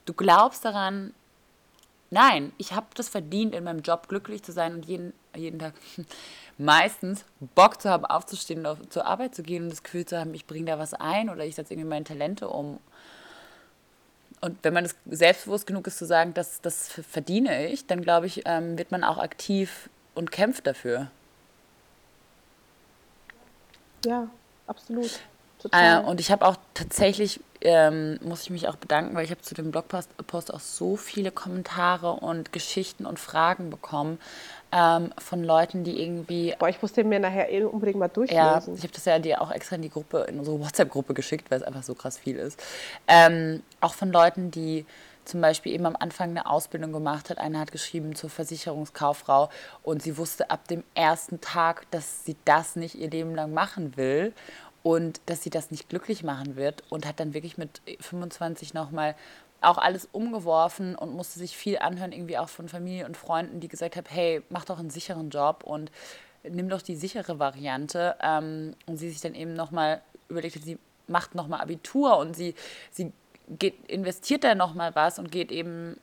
[0.06, 1.14] Du glaubst daran,
[2.10, 5.74] nein, ich habe das verdient, in meinem Job glücklich zu sein und jeden, jeden Tag
[6.58, 10.20] meistens Bock zu haben, aufzustehen und auf, zur Arbeit zu gehen und das Gefühl zu
[10.20, 12.80] haben, ich bringe da was ein oder ich setze irgendwie meine Talente um.
[14.42, 18.26] Und wenn man das selbstbewusst genug ist zu sagen, das, das verdiene ich, dann glaube
[18.26, 21.12] ich, ähm, wird man auch aktiv und kämpft dafür.
[24.06, 24.30] Ja,
[24.66, 25.20] absolut.
[25.72, 29.42] Äh, und ich habe auch tatsächlich, ähm, muss ich mich auch bedanken, weil ich habe
[29.42, 34.20] zu dem Blogpost Post auch so viele Kommentare und Geschichten und Fragen bekommen
[34.72, 36.56] ähm, von Leuten, die irgendwie...
[36.58, 38.38] Boah, ich muss den mir nachher eh unbedingt mal durchlesen.
[38.38, 41.52] Ja, ich habe das ja dir auch extra in die Gruppe, in unsere WhatsApp-Gruppe geschickt,
[41.52, 42.62] weil es einfach so krass viel ist.
[43.08, 44.86] Ähm, auch von Leuten, die
[45.26, 47.38] zum Beispiel eben am Anfang eine Ausbildung gemacht hat.
[47.38, 49.50] Eine hat geschrieben zur Versicherungskauffrau
[49.84, 53.96] und sie wusste ab dem ersten Tag, dass sie das nicht ihr Leben lang machen
[53.96, 54.34] will
[54.84, 59.16] und dass sie das nicht glücklich machen wird und hat dann wirklich mit 25 nochmal
[59.62, 63.68] auch alles umgeworfen und musste sich viel anhören, irgendwie auch von Familie und Freunden, die
[63.68, 65.92] gesagt haben, hey, mach doch einen sicheren Job und
[66.44, 68.16] nimm doch die sichere Variante.
[68.22, 72.56] Ähm, und sie sich dann eben nochmal überlegt hat, sie macht nochmal Abitur und sie,
[72.92, 73.12] sie
[73.50, 76.00] geht, investiert da nochmal was und geht eben,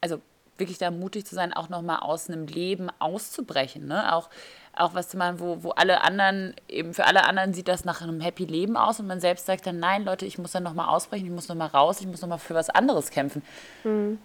[0.00, 0.20] also
[0.60, 3.86] wirklich da mutig zu sein, auch nochmal aus einem Leben auszubrechen.
[3.86, 4.14] Ne?
[4.14, 4.28] Auch,
[4.74, 8.02] auch was zu machen, wo, wo alle anderen, eben für alle anderen sieht das nach
[8.02, 10.88] einem happy Leben aus und man selbst sagt dann, nein, Leute, ich muss dann nochmal
[10.88, 13.42] ausbrechen, ich muss nochmal raus, ich muss nochmal für was anderes kämpfen.
[13.82, 14.18] Mhm.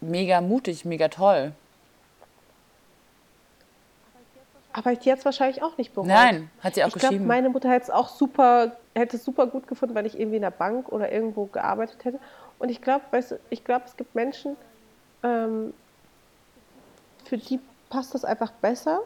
[0.00, 1.52] Mega mutig, mega toll.
[4.72, 6.06] Aber die hat es wahrscheinlich auch nicht bereut.
[6.06, 7.14] Nein, hat sie auch ich geschrieben.
[7.14, 10.18] Ich glaube, meine Mutter hat es auch super hätte es super gut gefunden, wenn ich
[10.18, 12.18] irgendwie in der Bank oder irgendwo gearbeitet hätte.
[12.58, 14.56] Und ich glaube, weißt du, ich glaube, es gibt Menschen,
[15.22, 15.72] ähm,
[17.24, 19.00] für die passt das einfach besser.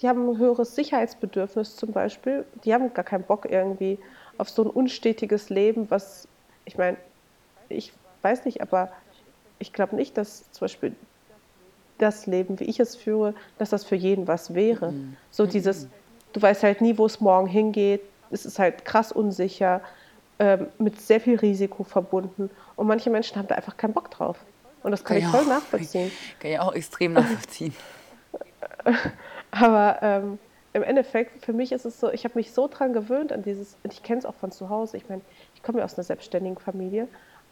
[0.00, 2.44] Die haben ein höheres Sicherheitsbedürfnis zum Beispiel.
[2.64, 3.98] Die haben gar keinen Bock irgendwie
[4.38, 6.26] auf so ein unstetiges Leben, was,
[6.64, 6.96] ich meine,
[7.68, 8.90] ich weiß nicht, aber
[9.58, 10.96] ich glaube nicht, dass zum Beispiel
[11.98, 14.92] das Leben, wie ich es führe, dass das für jeden was wäre.
[14.92, 15.16] Mhm.
[15.30, 15.86] So dieses,
[16.32, 18.02] du weißt halt nie, wo es morgen hingeht.
[18.30, 19.82] Es ist halt krass unsicher,
[20.38, 22.50] ähm, mit sehr viel Risiko verbunden.
[22.74, 24.38] Und manche Menschen haben da einfach keinen Bock drauf.
[24.82, 26.10] Und das kann, kann ich voll auch, nachvollziehen.
[26.40, 27.74] Kann ich auch extrem nachvollziehen.
[29.50, 30.38] Aber ähm,
[30.72, 33.76] im Endeffekt, für mich ist es so, ich habe mich so dran gewöhnt an dieses,
[33.82, 34.96] und ich kenne es auch von zu Hause.
[34.96, 35.20] Ich meine,
[35.54, 37.08] ich komme ja aus einer selbstständigen Familie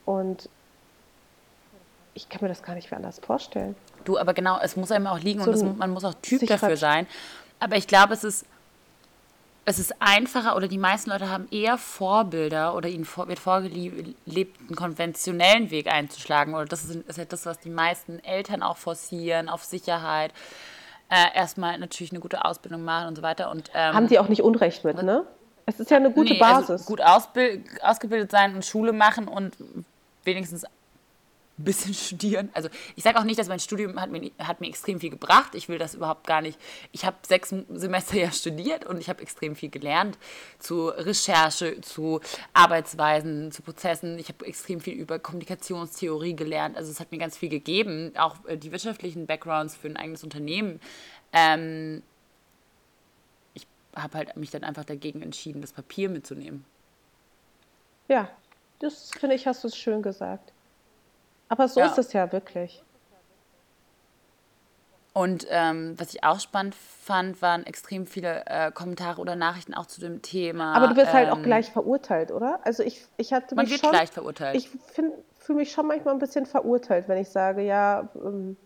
[0.06, 0.48] und
[2.14, 3.76] ich kann mir das gar nicht mehr anders vorstellen.
[4.04, 6.46] Du, aber genau, es muss einem auch liegen so und es, man muss auch Typ
[6.46, 7.06] dafür sein.
[7.60, 8.46] Aber ich glaube, es ist,
[9.70, 14.16] es ist einfacher oder die meisten Leute haben eher Vorbilder oder ihnen vor, wird vorgelebt,
[14.26, 16.54] einen konventionellen Weg einzuschlagen.
[16.54, 20.32] Oder das ist, ist ja das, was die meisten Eltern auch forcieren, auf Sicherheit.
[21.08, 23.50] Äh, erstmal natürlich eine gute Ausbildung machen und so weiter.
[23.50, 25.24] Und, ähm, haben die auch nicht Unrecht mit, ne?
[25.66, 26.70] Es ist ja eine gute nee, also Basis.
[26.70, 29.56] Also gut ausgebildet sein und Schule machen und
[30.24, 30.64] wenigstens
[31.60, 32.50] ein bisschen studieren.
[32.52, 35.54] Also ich sage auch nicht, dass mein Studium hat mir, hat mir extrem viel gebracht.
[35.54, 36.58] Ich will das überhaupt gar nicht.
[36.92, 40.18] Ich habe sechs Semester ja studiert und ich habe extrem viel gelernt
[40.58, 42.20] zu Recherche, zu
[42.52, 44.18] Arbeitsweisen, zu Prozessen.
[44.18, 46.76] Ich habe extrem viel über Kommunikationstheorie gelernt.
[46.76, 50.24] Also es hat mir ganz viel gegeben, auch äh, die wirtschaftlichen Backgrounds für ein eigenes
[50.24, 50.80] Unternehmen.
[51.32, 52.02] Ähm,
[53.54, 56.64] ich habe halt mich dann einfach dagegen entschieden, das Papier mitzunehmen.
[58.08, 58.28] Ja,
[58.80, 60.52] das finde ich, hast du es schön gesagt.
[61.50, 61.86] Aber so ja.
[61.86, 62.82] ist es ja wirklich.
[65.12, 69.86] Und ähm, was ich auch spannend fand, waren extrem viele äh, Kommentare oder Nachrichten auch
[69.86, 70.74] zu dem Thema.
[70.74, 72.60] Aber du wirst ähm, halt auch ähm, gleich verurteilt, oder?
[72.62, 74.54] Also ich, ich hatte man wird schon, gleich verurteilt.
[74.54, 78.56] Ich fühle mich schon manchmal ein bisschen verurteilt, wenn ich sage, ja, ähm,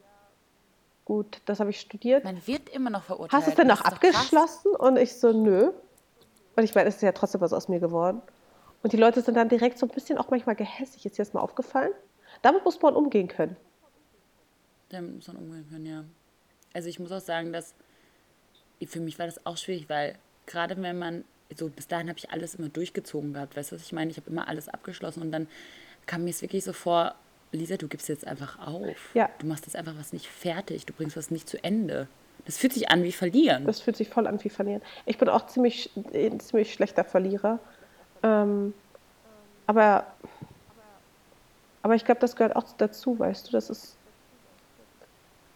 [1.07, 2.25] gut, das habe ich studiert.
[2.25, 3.33] Man wird immer noch verurteilt.
[3.33, 4.77] Hast du es denn noch abgeschlossen?
[4.77, 5.70] Und ich so, nö.
[6.57, 8.20] Und ich meine, es ist ja trotzdem was aus mir geworden.
[8.83, 11.07] Und die Leute sind dann direkt so ein bisschen auch manchmal gehässig.
[11.07, 11.92] Ist dir das mal aufgefallen?
[12.44, 13.57] Damit muss man umgehen können.
[14.90, 16.04] Damit muss man umgehen können, ja.
[16.74, 17.74] Also ich muss auch sagen, dass
[18.85, 21.24] für mich war das auch schwierig, weil gerade wenn man,
[21.57, 24.11] so bis dahin habe ich alles immer durchgezogen gehabt, weißt du, was ich meine?
[24.11, 25.48] Ich habe immer alles abgeschlossen und dann
[26.04, 27.14] kam mir es wirklich so vor,
[27.52, 29.14] Lisa, du gibst jetzt einfach auf.
[29.14, 29.30] Ja.
[29.38, 32.09] Du machst jetzt einfach was nicht fertig, du bringst was nicht zu Ende.
[32.44, 33.64] Das fühlt sich an wie verlieren.
[33.64, 34.83] Das fühlt sich voll an wie verlieren.
[35.07, 37.59] Ich bin auch ziemlich, ein ziemlich schlechter Verlierer.
[38.22, 38.74] Ähm,
[39.66, 40.07] aber
[41.85, 43.97] aber ich glaube, das gehört auch dazu, weißt du, das ist,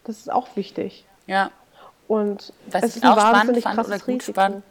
[0.05, 1.07] das ist auch wichtig.
[1.27, 1.51] Ja.
[2.07, 4.35] Und Was es ich ist auch spannend fand oder gut Risiko.
[4.35, 4.63] fand,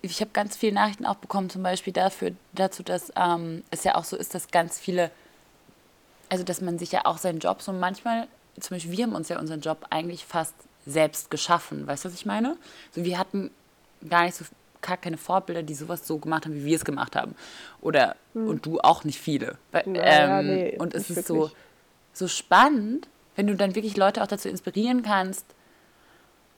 [0.00, 3.96] ich habe ganz viele Nachrichten auch bekommen, zum Beispiel dafür, dazu, dass ähm, es ja
[3.96, 5.10] auch so ist, dass ganz viele,
[6.28, 8.28] also dass man sich ja auch seinen Job so manchmal,
[8.60, 10.54] zum Beispiel wir haben uns ja unseren Job eigentlich fast
[10.86, 12.56] selbst geschaffen, weißt du, was ich meine?
[12.94, 13.50] So, wir hatten
[14.08, 14.44] gar nicht so
[14.82, 17.34] gar keine Vorbilder, die sowas so gemacht haben, wie wir es gemacht haben.
[17.80, 18.48] Oder hm.
[18.48, 19.58] und du auch nicht viele.
[19.72, 21.50] Naja, ähm, nee, und es ist so,
[22.12, 25.44] so spannend, wenn du dann wirklich Leute auch dazu inspirieren kannst,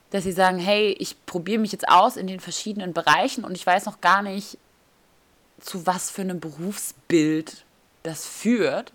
[0.09, 3.65] dass sie sagen, hey, ich probiere mich jetzt aus in den verschiedenen Bereichen und ich
[3.65, 4.57] weiß noch gar nicht,
[5.59, 7.65] zu was für einem Berufsbild
[8.03, 8.93] das führt.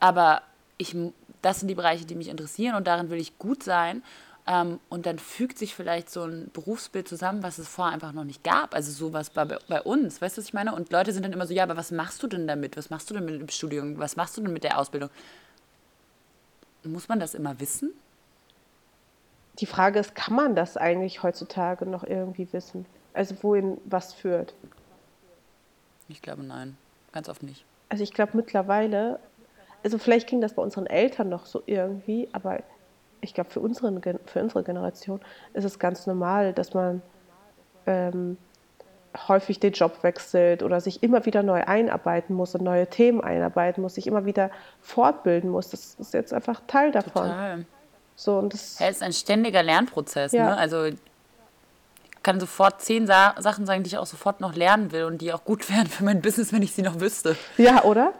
[0.00, 0.42] Aber
[0.78, 0.96] ich,
[1.42, 4.02] das sind die Bereiche, die mich interessieren und darin will ich gut sein.
[4.48, 8.24] Ähm, und dann fügt sich vielleicht so ein Berufsbild zusammen, was es vorher einfach noch
[8.24, 8.74] nicht gab.
[8.74, 10.74] Also sowas bei, bei uns, weißt du, was ich meine?
[10.74, 12.76] Und Leute sind dann immer so, ja, aber was machst du denn damit?
[12.76, 13.98] Was machst du denn mit dem Studium?
[13.98, 15.10] Was machst du denn mit der Ausbildung?
[16.84, 17.92] Muss man das immer wissen?
[19.58, 22.86] Die Frage ist, kann man das eigentlich heutzutage noch irgendwie wissen?
[23.14, 24.54] Also wohin was führt?
[26.08, 26.76] Ich glaube nein,
[27.12, 27.64] ganz oft nicht.
[27.88, 29.18] Also ich glaube mittlerweile,
[29.82, 32.62] also vielleicht ging das bei unseren Eltern noch so irgendwie, aber
[33.20, 35.20] ich glaube, für, für unsere Generation
[35.54, 37.02] ist es ganz normal, dass man
[37.86, 38.36] ähm,
[39.28, 43.82] häufig den Job wechselt oder sich immer wieder neu einarbeiten muss und neue Themen einarbeiten
[43.82, 44.50] muss, sich immer wieder
[44.80, 45.70] fortbilden muss.
[45.70, 47.24] Das ist jetzt einfach Teil davon.
[47.24, 47.66] Total.
[48.14, 50.32] So, und das ja, ist ein ständiger Lernprozess.
[50.32, 50.50] Ja.
[50.50, 50.56] Ne?
[50.56, 50.96] Also ich
[52.22, 55.32] kann sofort zehn Sa Sachen sagen, die ich auch sofort noch lernen will und die
[55.32, 57.36] auch gut wären für mein Business, wenn ich sie noch wüsste.
[57.56, 58.12] Ja, oder?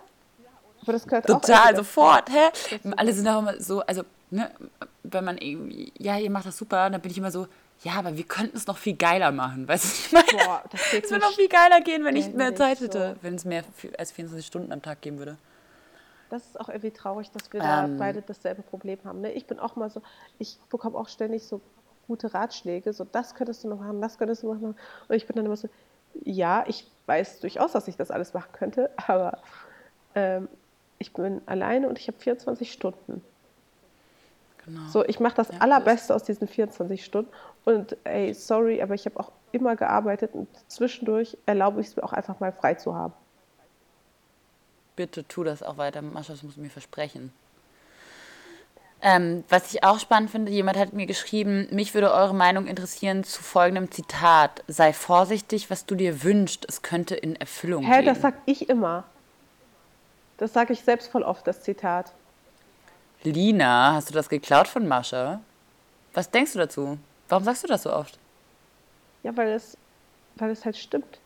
[0.86, 2.30] Aber das gehört Total, auch sofort.
[2.30, 2.78] Hä?
[2.96, 4.50] Alle sind auch immer so, also ne,
[5.02, 7.48] wenn man irgendwie, ja, ihr macht das super, dann bin ich immer so,
[7.82, 9.68] ja, aber wir könnten es noch viel geiler machen.
[9.68, 12.54] Weißt du, ich meine, Boah, das es würde noch viel geiler gehen, wenn ich mehr
[12.54, 13.22] Zeit hätte, so.
[13.22, 13.64] wenn es mehr
[13.98, 15.36] als 24 Stunden am Tag geben würde.
[16.30, 19.20] Das ist auch irgendwie traurig, dass wir ähm, da beide dasselbe Problem haben.
[19.20, 19.32] Ne?
[19.32, 20.02] Ich bin auch mal so,
[20.38, 21.60] ich bekomme auch ständig so
[22.06, 24.76] gute Ratschläge, so das könntest du noch machen, das könntest du noch machen.
[25.08, 25.68] Und ich bin dann immer so,
[26.24, 29.38] ja, ich weiß durchaus, dass ich das alles machen könnte, aber
[30.14, 30.48] ähm,
[30.98, 33.22] ich bin alleine und ich habe 24 Stunden.
[34.64, 34.88] Genau.
[34.88, 37.30] So, ich mache das ja, Allerbeste aus diesen 24 Stunden.
[37.64, 42.02] Und ey, sorry, aber ich habe auch immer gearbeitet und zwischendurch erlaube ich es mir
[42.02, 43.14] auch einfach mal frei zu haben.
[44.96, 47.32] Bitte tu das auch weiter, Mascha, das musst du mir versprechen.
[49.02, 53.24] Ähm, was ich auch spannend finde, jemand hat mir geschrieben, mich würde eure Meinung interessieren
[53.24, 54.64] zu folgendem Zitat.
[54.68, 58.00] Sei vorsichtig, was du dir wünschst, es könnte in Erfüllung Hä, gehen.
[58.00, 59.04] Hä, das sag ich immer.
[60.38, 62.12] Das sage ich selbst voll oft, das Zitat.
[63.22, 65.40] Lina, hast du das geklaut von Mascha?
[66.12, 66.98] Was denkst du dazu?
[67.28, 68.18] Warum sagst du das so oft?
[69.22, 69.76] Ja, weil es,
[70.36, 71.18] weil es halt stimmt.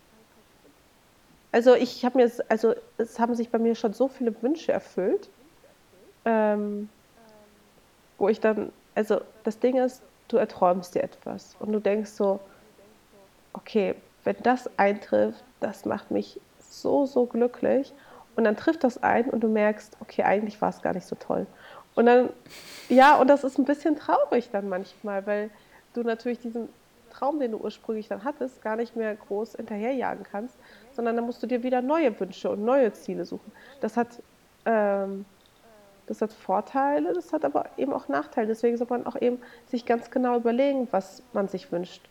[1.53, 5.29] Also ich habe mir, also es haben sich bei mir schon so viele Wünsche erfüllt,
[6.25, 6.89] ähm,
[8.19, 12.39] wo ich dann, also das Ding ist, du erträumst dir etwas und du denkst so,
[13.53, 17.93] okay, wenn das eintrifft, das macht mich so, so glücklich.
[18.41, 21.15] Und dann trifft das ein und du merkst, okay, eigentlich war es gar nicht so
[21.15, 21.47] toll.
[21.95, 22.31] Und dann,
[22.89, 25.51] ja, und das ist ein bisschen traurig dann manchmal, weil
[25.93, 26.71] du natürlich diesen
[27.11, 30.57] Traum, den du ursprünglich dann hattest, gar nicht mehr groß hinterherjagen kannst,
[30.93, 33.53] sondern dann musst du dir wieder neue Wünsche und neue Ziele suchen.
[33.83, 34.23] Das hat,
[34.65, 35.27] ähm,
[36.07, 38.47] das hat Vorteile, das hat aber eben auch Nachteile.
[38.47, 42.09] Deswegen soll man auch eben sich ganz genau überlegen, was man sich wünscht,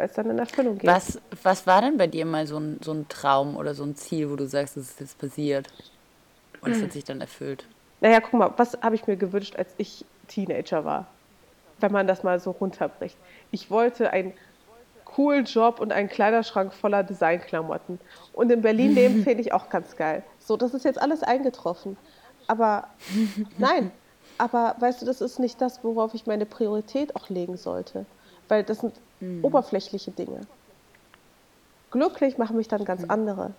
[0.00, 0.88] weil es dann in Erfüllung geht.
[0.88, 3.94] Was, was war denn bei dir mal so ein, so ein Traum oder so ein
[3.96, 5.68] Ziel, wo du sagst, es ist jetzt passiert
[6.62, 7.66] und es hat sich dann erfüllt?
[8.00, 11.06] Naja, guck mal, was habe ich mir gewünscht, als ich Teenager war?
[11.80, 13.18] Wenn man das mal so runterbricht.
[13.50, 14.32] Ich wollte einen
[15.04, 18.00] coolen Job und einen Kleiderschrank voller Designklamotten.
[18.32, 20.22] Und in Berlin leben finde ich auch ganz geil.
[20.38, 21.98] So, das ist jetzt alles eingetroffen.
[22.46, 22.88] Aber
[23.58, 23.90] nein,
[24.38, 28.06] aber weißt du, das ist nicht das, worauf ich meine Priorität auch legen sollte.
[28.48, 29.44] Weil das sind mhm.
[29.44, 30.40] oberflächliche Dinge.
[31.90, 33.10] Glücklich machen mich dann ganz mhm.
[33.10, 33.50] andere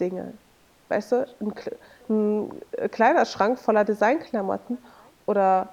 [0.00, 0.32] Dinge.
[0.88, 2.50] Weißt du, ein,
[2.80, 4.78] ein kleiner Schrank voller Designklamotten
[5.26, 5.68] oder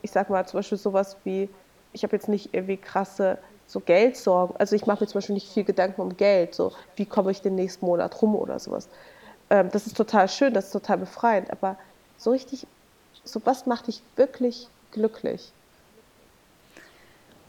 [0.00, 1.48] ich sag mal zum Beispiel sowas wie,
[1.92, 5.50] ich habe jetzt nicht irgendwie krasse so Geldsorgen, also ich mache mir zum Beispiel nicht
[5.50, 8.88] viel Gedanken um Geld, so wie komme ich den nächsten Monat rum oder sowas.
[9.48, 11.76] Ähm, das ist total schön, das ist total befreiend, aber
[12.18, 12.66] so richtig,
[13.24, 15.52] so was macht dich wirklich glücklich?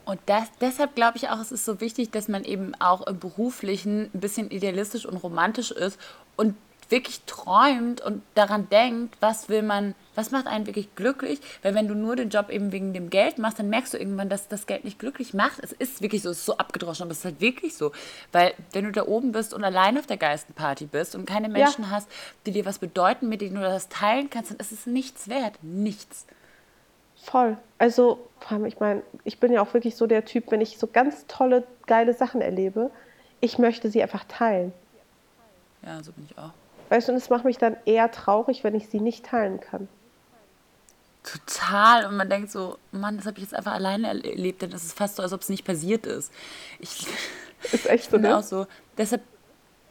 [0.05, 3.19] Und das, deshalb glaube ich auch, es ist so wichtig, dass man eben auch im
[3.19, 5.99] Beruflichen ein bisschen idealistisch und romantisch ist
[6.35, 6.55] und
[6.89, 11.87] wirklich träumt und daran denkt, was will man, was macht einen wirklich glücklich, weil wenn
[11.87, 14.67] du nur den Job eben wegen dem Geld machst, dann merkst du irgendwann, dass das
[14.67, 15.59] Geld nicht glücklich macht.
[15.61, 17.91] Es ist wirklich so, es ist so abgedroschen, aber es ist halt wirklich so,
[18.31, 21.85] weil wenn du da oben bist und allein auf der Geistenparty bist und keine Menschen
[21.85, 21.89] ja.
[21.89, 22.07] hast,
[22.45, 25.57] die dir was bedeuten, mit denen du das teilen kannst, dann ist es nichts wert,
[25.63, 26.27] nichts.
[27.23, 27.57] Voll.
[27.77, 28.19] Also,
[28.67, 31.65] ich meine, ich bin ja auch wirklich so der Typ, wenn ich so ganz tolle,
[31.87, 32.91] geile Sachen erlebe,
[33.39, 34.73] ich möchte sie einfach teilen.
[35.85, 36.51] Ja, so bin ich auch.
[36.89, 39.87] Weißt du, und es macht mich dann eher traurig, wenn ich sie nicht teilen kann.
[41.23, 42.05] Total.
[42.05, 44.97] Und man denkt so, Mann, das habe ich jetzt einfach alleine erlebt, denn das ist
[44.97, 46.31] fast so, als ob es nicht passiert ist.
[46.79, 47.07] Ich,
[47.71, 48.37] ist echt so, ne?
[48.37, 48.67] auch so.
[48.97, 49.21] Deshalb,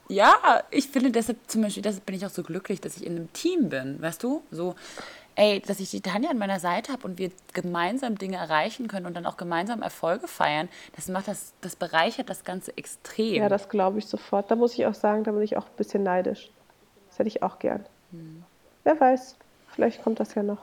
[0.08, 3.16] ja, ich finde deshalb zum Beispiel, deshalb bin ich auch so glücklich, dass ich in
[3.16, 4.42] einem Team bin, weißt du?
[4.50, 4.74] So,
[5.36, 9.06] ey, dass ich die Tanja an meiner Seite habe und wir gemeinsam Dinge erreichen können
[9.06, 13.34] und dann auch gemeinsam Erfolge feiern, das macht das, das bereichert das Ganze extrem.
[13.34, 14.50] Ja, das glaube ich sofort.
[14.50, 16.50] Da muss ich auch sagen, da bin ich auch ein bisschen neidisch.
[17.08, 17.84] Das hätte ich auch gern.
[18.10, 18.42] Hm.
[18.84, 19.36] Wer weiß,
[19.68, 20.62] vielleicht kommt das ja noch.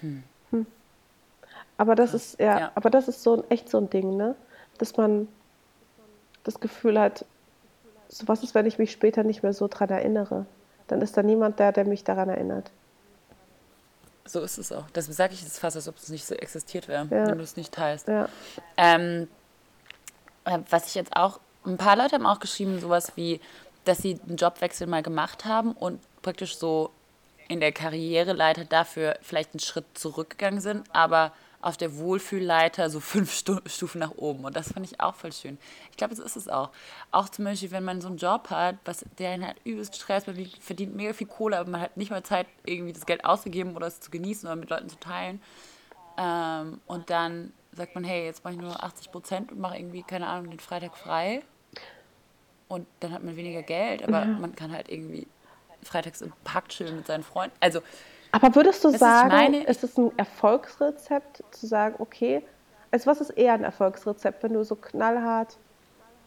[0.00, 0.22] Hm.
[0.50, 0.66] Hm.
[1.76, 2.24] Aber das Krass.
[2.24, 4.34] ist ja, ja, aber das ist so ein, echt so ein Ding, ne?
[4.78, 5.28] Dass man
[6.44, 7.24] das Gefühl hat,
[8.08, 10.46] so was ist, wenn ich mich später nicht mehr so dran erinnere?
[10.88, 12.70] Dann ist da niemand da, der mich daran erinnert.
[14.30, 14.88] So ist es auch.
[14.92, 17.26] Das sage ich jetzt fast, als ob es nicht so existiert wäre, ja.
[17.26, 18.06] wenn du es nicht teilst.
[18.06, 18.28] Ja.
[18.76, 19.26] Ähm,
[20.44, 23.40] äh, was ich jetzt auch, ein paar Leute haben auch geschrieben, sowas wie,
[23.84, 26.90] dass sie einen Jobwechsel mal gemacht haben und praktisch so
[27.48, 31.32] in der Karriereleiter dafür vielleicht einen Schritt zurückgegangen sind, aber
[31.62, 34.44] auf der Wohlfühlleiter so fünf Stufen nach oben.
[34.44, 35.58] Und das fand ich auch voll schön.
[35.90, 36.70] Ich glaube, so ist es auch.
[37.10, 40.26] Auch zum Beispiel, wenn man so einen Job hat, was, der einen halt übelst Stress,
[40.26, 43.76] man verdient mega viel Kohle, aber man hat nicht mal Zeit, irgendwie das Geld auszugeben
[43.76, 45.42] oder es zu genießen oder mit Leuten zu teilen.
[46.16, 50.02] Ähm, und dann sagt man, hey, jetzt mache ich nur 80 Prozent und mache irgendwie,
[50.02, 51.42] keine Ahnung, den Freitag frei
[52.70, 54.26] und dann hat man weniger Geld, aber ja.
[54.26, 55.26] man kann halt irgendwie
[55.82, 57.56] freitags im Park chillen mit seinen Freunden.
[57.58, 57.80] Also,
[58.32, 62.42] aber würdest du sagen, meine, ist es ein Erfolgsrezept zu sagen, okay,
[62.90, 65.56] also was ist eher ein Erfolgsrezept, wenn du so knallhart,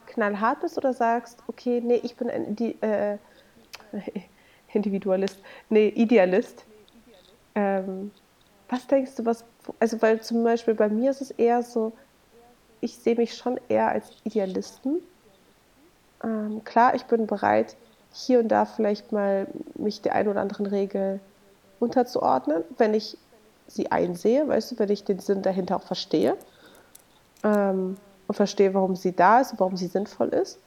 [0.07, 3.17] knallhart bist oder sagst, okay, nee, ich bin ein äh,
[4.73, 5.37] Individualist,
[5.69, 6.65] nee, Idealist.
[7.55, 8.11] Ähm,
[8.69, 9.45] was denkst du, was,
[9.79, 11.93] also weil zum Beispiel bei mir ist es eher so,
[12.81, 15.01] ich sehe mich schon eher als Idealisten
[16.23, 17.75] Ähm, klar, ich bin bereit,
[18.11, 21.19] hier und da vielleicht mal mich der ein oder anderen Regel
[21.83, 23.17] unterzuordnen, wenn ich
[23.67, 26.37] sie einsehe, weißt du, wenn ich den Sinn dahinter auch verstehe
[27.43, 30.59] ähm, und verstehe, warum sie da ist, warum sie sinnvoll ist.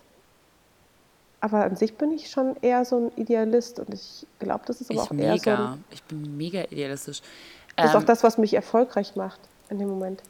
[1.40, 4.90] Aber an sich bin ich schon eher so ein Idealist und ich glaube, das ist
[4.90, 5.64] aber Ich auch eher so mega.
[5.74, 7.20] ein, Ich bin mega idealistisch.
[7.76, 10.22] das ist auch Ähm, das, was mich erfolgreich macht in dem Moment.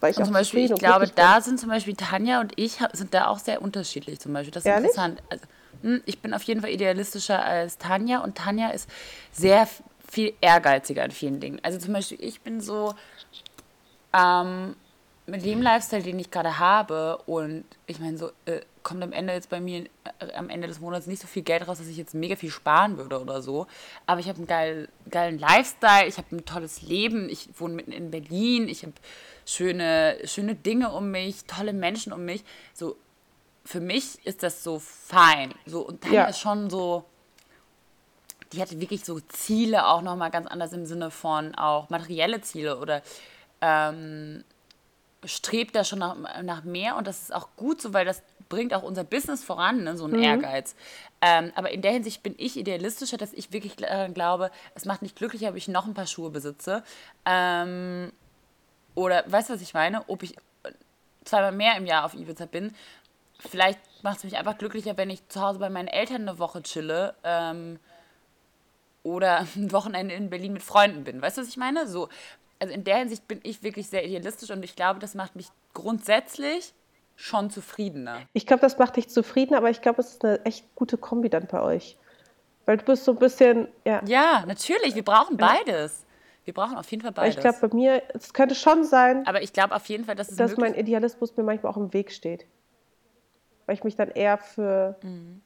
[0.00, 1.24] Weil ich und auch zum Beispiel, ich glaube, glücklich bin.
[1.24, 4.18] da sind zum Beispiel Tanja und ich sind da auch sehr unterschiedlich.
[4.20, 4.90] Zum Beispiel, das ist Ehrlich?
[4.90, 5.22] interessant.
[5.30, 5.44] Also,
[5.82, 8.88] hm, ich bin auf jeden Fall idealistischer als Tanja und Tanja ist
[9.32, 9.68] sehr
[10.10, 11.60] viel ehrgeiziger in vielen Dingen.
[11.62, 12.94] Also zum Beispiel, ich bin so,
[14.12, 14.74] ähm,
[15.26, 19.32] mit dem Lifestyle, den ich gerade habe und ich meine, so äh, kommt am Ende
[19.32, 19.84] jetzt bei mir
[20.18, 22.50] äh, am Ende des Monats nicht so viel Geld raus, dass ich jetzt mega viel
[22.50, 23.68] sparen würde oder so.
[24.06, 27.92] Aber ich habe einen geil, geilen Lifestyle, ich habe ein tolles Leben, ich wohne mitten
[27.92, 28.94] in Berlin, ich habe
[29.46, 32.42] schöne, schöne Dinge um mich, tolle Menschen um mich.
[32.74, 32.96] So,
[33.64, 35.54] für mich ist das so fein.
[35.66, 36.28] So, und Tanja Ja.
[36.28, 37.04] ist schon so,
[38.52, 42.78] die hatte wirklich so Ziele auch nochmal ganz anders im Sinne von auch materielle Ziele
[42.78, 43.02] oder
[43.60, 44.44] ähm,
[45.24, 48.74] strebt da schon nach, nach mehr und das ist auch gut so, weil das bringt
[48.74, 50.74] auch unser Business voran, ne, so ein Ehrgeiz.
[51.20, 55.02] Ähm, aber in der Hinsicht bin ich idealistischer, dass ich wirklich daran glaube, es macht
[55.02, 56.82] mich glücklicher, ob ich noch ein paar Schuhe besitze.
[57.24, 58.10] Ähm,
[58.94, 60.08] oder, weißt du, was ich meine?
[60.08, 60.34] Ob ich
[61.24, 62.74] zweimal mehr im Jahr auf Ibiza bin.
[63.38, 66.62] Vielleicht macht es mich einfach glücklicher, wenn ich zu Hause bei meinen Eltern eine Woche
[66.62, 67.14] chille.
[67.22, 67.78] Ähm,
[69.02, 71.20] oder ein Wochenende in Berlin mit Freunden bin.
[71.22, 71.86] Weißt du, was ich meine?
[71.86, 72.08] So,
[72.58, 75.48] also in der Hinsicht bin ich wirklich sehr idealistisch und ich glaube, das macht mich
[75.72, 76.74] grundsätzlich
[77.16, 78.22] schon zufriedener.
[78.32, 81.28] Ich glaube, das macht dich zufrieden, aber ich glaube, es ist eine echt gute Kombi
[81.28, 81.98] dann bei euch.
[82.66, 84.02] Weil du bist so ein bisschen, ja.
[84.06, 86.06] Ja, natürlich, wir brauchen beides.
[86.44, 87.58] Wir brauchen auf jeden Fall Weil ich beides.
[87.58, 90.36] glaube, bei mir, es könnte schon sein, Aber ich glaube auf jeden Fall, dass es
[90.36, 92.46] dass mein Idealismus mir manchmal auch im Weg steht.
[93.66, 95.42] Weil ich mich dann eher für, Mhm.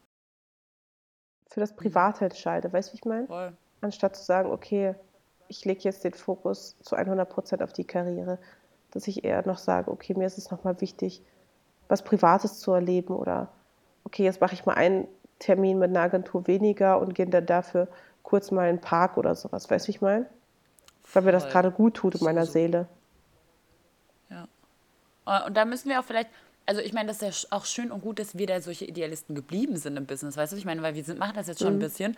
[1.55, 2.73] Für das Private entscheide.
[2.73, 3.27] Weißt du, wie ich meine?
[3.29, 3.53] Voll.
[3.81, 4.97] Anstatt zu sagen, okay,
[5.47, 8.39] ich lege jetzt den Fokus zu 100% auf die Karriere.
[8.91, 11.23] Dass ich eher noch sage, okay, mir ist es nochmal wichtig,
[11.89, 13.49] was Privates zu erleben oder
[14.05, 15.07] okay, jetzt mache ich mal einen
[15.39, 17.87] Termin mit einer Agentur weniger und gehe dann dafür
[18.25, 19.71] kurz mal in den Park oder sowas.
[19.71, 20.27] Weißt du, wie ich meine?
[21.13, 22.53] Weil mir das gerade gut tut in So, meiner so.
[22.53, 22.89] Seele.
[24.29, 24.49] Ja.
[25.27, 26.31] Äh, Und da müssen wir auch vielleicht,
[26.67, 29.35] also ich meine, das ist ja auch schön und gut, dass wir da solche Idealisten
[29.35, 31.75] geblieben sind im Business, weißt du, ich meine, weil wir sind, machen das jetzt schon
[31.75, 32.17] ein bisschen.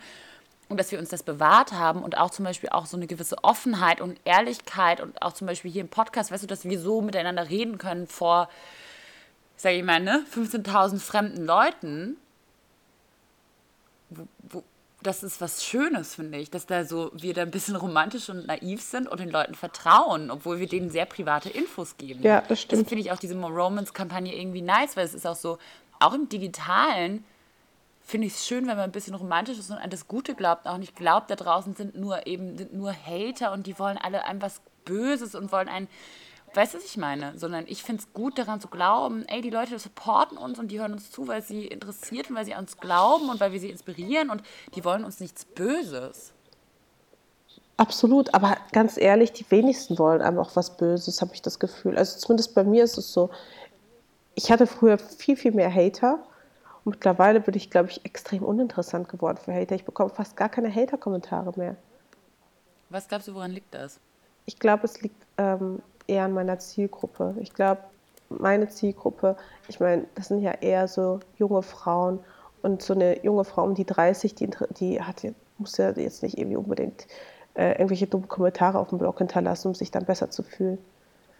[0.69, 3.41] Und dass wir uns das bewahrt haben und auch zum Beispiel auch so eine gewisse
[3.41, 7.01] Offenheit und Ehrlichkeit und auch zum Beispiel hier im Podcast, weißt du, dass wir so
[7.01, 8.49] miteinander reden können vor,
[9.55, 12.17] sag ich mal, ne, 15.000 fremden Leuten,
[14.09, 14.63] wo, wo,
[15.07, 18.45] das ist was Schönes, finde ich, dass da so wir da ein bisschen romantisch und
[18.45, 22.21] naiv sind und den Leuten vertrauen, obwohl wir denen sehr private Infos geben.
[22.21, 22.89] Ja, das Deswegen stimmt.
[22.89, 25.57] finde ich auch diese Romance-Kampagne irgendwie nice, weil es ist auch so,
[25.99, 27.23] auch im Digitalen
[28.03, 30.67] finde ich es schön, wenn man ein bisschen romantisch ist und an das Gute glaubt,
[30.67, 34.25] auch nicht glaubt, da draußen sind nur eben sind nur Hater und die wollen alle
[34.25, 35.87] einem was Böses und wollen einen,
[36.57, 37.37] weißt du, was ich meine?
[37.37, 40.79] Sondern ich finde es gut, daran zu glauben, ey, die Leute supporten uns und die
[40.79, 43.59] hören uns zu, weil sie interessiert und weil sie an uns glauben und weil wir
[43.59, 44.41] sie inspirieren und
[44.75, 46.33] die wollen uns nichts Böses.
[47.77, 51.95] Absolut, aber ganz ehrlich, die wenigsten wollen einem auch was Böses, habe ich das Gefühl.
[51.95, 53.29] Also zumindest bei mir ist es so.
[54.33, 56.19] Ich hatte früher viel, viel mehr Hater
[56.83, 59.75] und mittlerweile bin ich, glaube ich, extrem uninteressant geworden für Hater.
[59.75, 61.75] Ich bekomme fast gar keine Hater-Kommentare mehr.
[62.89, 63.99] Was glaubst du, woran liegt das?
[64.45, 67.35] Ich glaube, es liegt ähm, eher an meiner Zielgruppe.
[67.39, 67.81] Ich glaube,
[68.29, 69.35] meine Zielgruppe,
[69.67, 72.19] ich meine, das sind ja eher so junge Frauen
[72.61, 74.49] und so eine junge Frau um die 30, die,
[74.79, 75.21] die hat,
[75.57, 77.07] muss ja jetzt nicht irgendwie unbedingt
[77.55, 80.77] äh, irgendwelche dummen Kommentare auf dem Blog hinterlassen, um sich dann besser zu fühlen.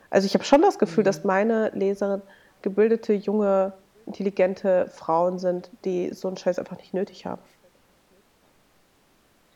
[0.09, 2.21] Also ich habe schon das Gefühl, dass meine Leserin
[2.61, 3.73] gebildete, junge,
[4.05, 7.41] intelligente Frauen sind, die so einen Scheiß einfach nicht nötig haben.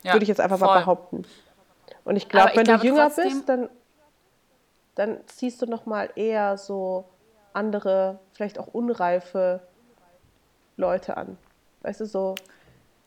[0.03, 0.79] Ja, Würde ich jetzt einfach mal voll.
[0.79, 1.25] behaupten.
[2.03, 3.69] Und ich glaube, ich wenn glaube du jünger trotzdem- bist, dann,
[5.01, 7.05] dann ziehst du noch mal eher so
[7.53, 9.61] andere, vielleicht auch unreife
[10.77, 11.37] Leute an.
[11.81, 12.35] Weißt du, so,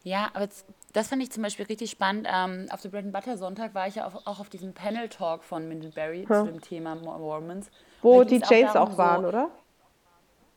[0.03, 0.49] Ja, aber
[0.93, 2.27] das fand ich zum Beispiel richtig spannend.
[2.31, 5.09] Ähm, auf dem Bread and Butter Sonntag war ich ja auf, auch auf diesem Panel
[5.09, 6.45] Talk von Mindleberry Ja.
[6.45, 7.71] zu dem Thema Mor- Mormons.
[8.03, 9.51] wo die Janes darum, auch waren, so, oder?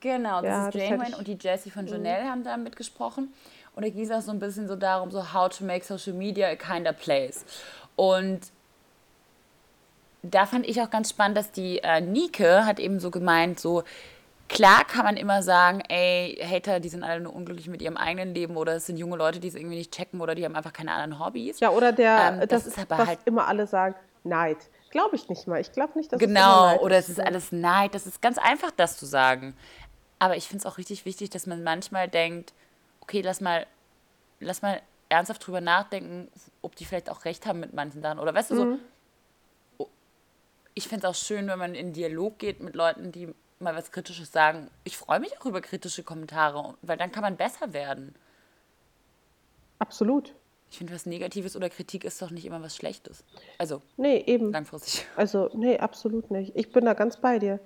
[0.00, 1.14] Genau, das Ja, ist Janeway Mhm.
[1.18, 3.32] und die Jessie von Janelle haben da mitgesprochen.
[3.74, 6.12] Und da ging es auch so ein bisschen so darum, so how to make social
[6.14, 7.44] media a kinder place.
[7.96, 8.40] Und
[10.22, 13.84] da fand ich auch ganz spannend, dass die äh, Nike hat eben so gemeint, so
[14.48, 18.34] klar kann man immer sagen, ey, Hater, die sind alle nur unglücklich mit ihrem eigenen
[18.34, 20.72] Leben oder es sind junge Leute, die es irgendwie nicht checken oder die haben einfach
[20.72, 21.60] keine anderen Hobbys.
[21.60, 23.94] Ja, oder der, Ähm, das, das ist aber was halt- immer alle sagen,
[24.24, 24.58] Neid.
[24.90, 25.60] Glaube ich nicht mal.
[25.60, 27.94] Ich glaube nicht, dass es Genau, Neid oder es ist alles Neid.
[27.94, 29.54] Das ist ganz einfach, das zu sagen.
[30.18, 32.52] Aber ich finde es auch richtig wichtig, dass man manchmal denkt,
[33.00, 33.66] okay, lass mal,
[34.40, 36.28] lass mal ernsthaft drüber nachdenken,
[36.62, 38.18] ob die vielleicht auch recht haben mit manchen Sachen.
[38.18, 38.58] Oder weißt du, mhm.
[38.58, 38.78] so,
[40.78, 43.90] ich finde es auch schön, wenn man in Dialog geht mit Leuten, die mal was
[43.90, 44.70] Kritisches sagen.
[44.84, 48.14] Ich freue mich auch über kritische Kommentare, weil dann kann man besser werden.
[49.80, 50.34] Absolut.
[50.70, 53.24] Ich finde, was Negatives oder Kritik ist doch nicht immer was Schlechtes.
[53.58, 54.52] Also, nee, eben.
[54.52, 55.04] langfristig.
[55.16, 56.52] Also, nee, absolut nicht.
[56.54, 57.58] Ich bin da ganz bei dir.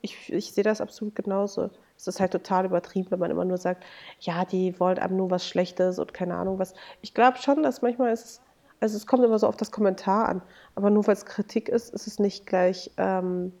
[0.00, 1.68] Ich, ich sehe das absolut genauso.
[1.98, 3.84] Es ist halt total übertrieben, wenn man immer nur sagt,
[4.20, 6.72] ja, die wollen einem nur was Schlechtes und keine Ahnung was.
[7.02, 8.40] Ich glaube schon, dass manchmal ist es,
[8.80, 10.42] also es kommt immer so auf das Kommentar an.
[10.74, 13.52] Aber nur weil es Kritik ist, ist es nicht gleich ähm,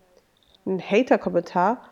[0.66, 1.82] ein Hater-Kommentar.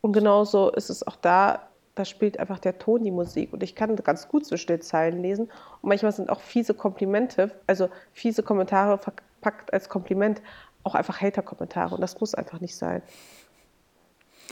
[0.00, 3.52] Und genauso ist es auch da, da spielt einfach der Ton die Musik.
[3.52, 5.44] Und ich kann ganz gut zwischen den Zeilen lesen.
[5.82, 10.42] Und manchmal sind auch fiese Komplimente, also fiese Kommentare verpackt als Kompliment,
[10.82, 11.94] auch einfach Hater-Kommentare.
[11.94, 13.02] Und das muss einfach nicht sein.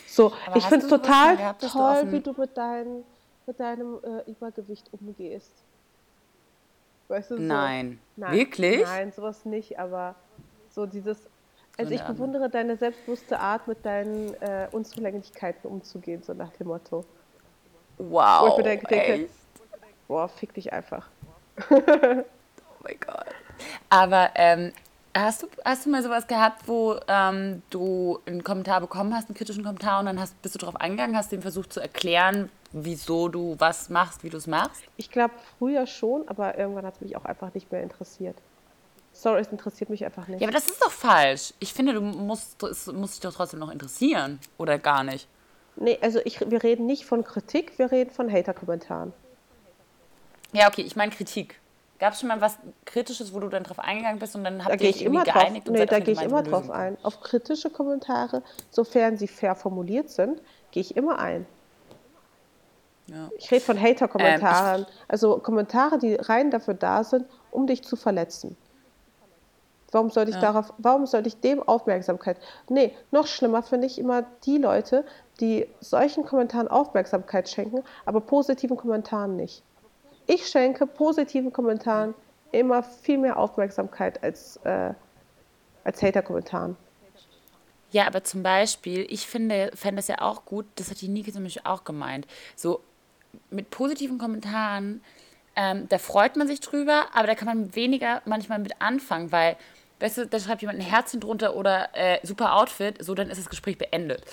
[0.07, 3.05] So, Aber ich finde es total gehabt, toll, wie du mit, dein,
[3.47, 5.53] mit deinem äh, Übergewicht umgehst.
[7.09, 7.99] Weißt du, so, nein.
[8.17, 8.33] nein.
[8.33, 8.83] Wirklich?
[8.83, 10.15] Nein, sowas nicht, aber
[10.71, 11.19] so dieses,
[11.77, 17.05] also ich bewundere deine selbstbewusste Art, mit deinen äh, Unzulänglichkeiten umzugehen, so nach dem Motto.
[17.99, 18.43] Wow.
[18.43, 19.29] Wo ich mir denke, denke
[20.09, 21.09] boah, fick dich einfach.
[21.71, 21.75] oh
[22.83, 23.27] mein Gott.
[23.89, 24.73] Aber ähm,
[25.15, 29.37] hast, du, hast du mal sowas gehabt, wo ähm, du einen Kommentar bekommen hast, einen
[29.37, 33.29] kritischen Kommentar, und dann hast, bist du darauf eingegangen, hast dem versucht zu erklären, wieso
[33.29, 34.83] du was machst, wie du es machst?
[34.97, 38.37] Ich glaube früher schon, aber irgendwann hat es mich auch einfach nicht mehr interessiert.
[39.13, 40.41] Sorry, es interessiert mich einfach nicht.
[40.41, 41.53] Ja, aber das ist doch falsch.
[41.59, 44.41] Ich finde, du musst, es muss dich doch trotzdem noch interessieren.
[44.57, 45.29] Oder gar nicht?
[45.77, 49.13] Nee, also ich, wir reden nicht von Kritik, wir reden von Hater-Kommentaren.
[50.53, 51.61] Ja, okay, ich meine Kritik.
[52.03, 54.75] Gab es schon mal was Kritisches, wo du dann drauf eingegangen bist und dann habt
[54.75, 55.69] da ihr euch irgendwie geeinigt?
[55.69, 56.99] Drauf, nee, da gehe ich immer drauf ein.
[57.05, 58.43] Auf kritische Kommentare,
[58.73, 60.43] sofern sie fair formuliert sind,
[60.73, 61.47] gehe ich immer ein.
[63.07, 63.31] Ja.
[63.39, 64.81] Ich rede von Hater-Kommentaren.
[64.81, 68.57] Ähm, also Kommentare, die rein dafür da sind, um dich zu verletzen.
[69.93, 70.43] Warum sollte ich ja.
[70.43, 72.37] darauf, warum sollte ich dem Aufmerksamkeit?
[72.69, 75.05] Nee, noch schlimmer finde ich immer die Leute,
[75.39, 79.63] die solchen Kommentaren Aufmerksamkeit schenken, aber positiven Kommentaren nicht.
[80.27, 82.15] Ich schenke positiven Kommentaren
[82.53, 84.93] immer viel mehr Aufmerksamkeit als, äh,
[85.85, 86.77] als Hater-Kommentaren.
[87.91, 91.33] Ja, aber zum Beispiel, ich finde, fände es ja auch gut, das hat die Nike
[91.33, 92.81] zum Beispiel auch gemeint, so
[93.51, 95.03] mit positiven Kommentaren,
[95.57, 99.57] ähm, da freut man sich drüber, aber da kann man weniger manchmal mit anfangen, weil
[100.01, 103.39] weißt du, da schreibt jemand ein Herzchen drunter oder äh, super Outfit, so dann ist
[103.39, 104.25] das Gespräch beendet.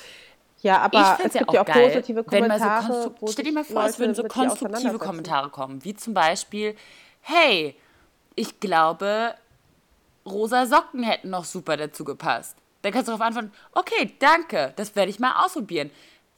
[0.62, 3.14] Ja, aber es gibt ja auch, geil, positive Kommentare.
[3.20, 6.76] So stell dir mal vor, Leute es würden so konstruktive Kommentare kommen, wie zum Beispiel,
[7.22, 7.76] hey,
[8.36, 9.36] ich glaube,
[10.26, 12.58] rosa Socken hätten noch super dazu gepasst.
[12.82, 15.92] Dann kannst du darauf antworten, okay, danke, das werde ich mal ausprobieren.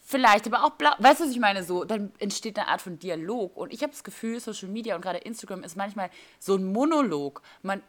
[0.03, 0.91] Vielleicht aber auch blau.
[0.97, 1.63] Weißt du, was ich meine?
[1.63, 3.55] So, dann entsteht eine Art von Dialog.
[3.55, 6.09] Und ich habe das Gefühl, Social Media und gerade Instagram ist manchmal
[6.39, 7.41] so ein Monolog.
[7.61, 7.82] Man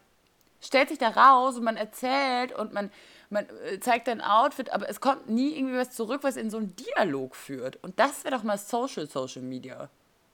[0.61, 2.91] stellt sich da raus und man erzählt und man,
[3.33, 6.59] man äh, zeigt ein Outfit, aber es kommt nie irgendwie was zurück, was in so
[6.59, 7.83] einen Dialog führt.
[7.83, 9.89] Und das wäre doch mal Social Social Media.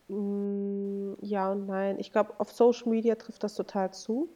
[0.08, 1.98] Mm, ja und nein.
[1.98, 4.28] Ich glaube, auf Social Media trifft das total zu.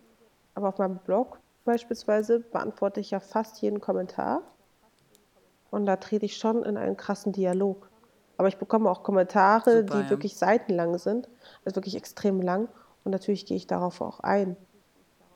[0.55, 4.43] Aber auf meinem Blog beispielsweise beantworte ich ja fast jeden Kommentar.
[5.71, 7.89] Und da trete ich schon in einen krassen Dialog.
[8.37, 10.11] Aber ich bekomme auch Kommentare, Super, die ja.
[10.11, 11.29] wirklich seitenlang sind,
[11.65, 12.69] also wirklich extrem lang.
[13.05, 14.57] Und natürlich gehe ich darauf auch ein.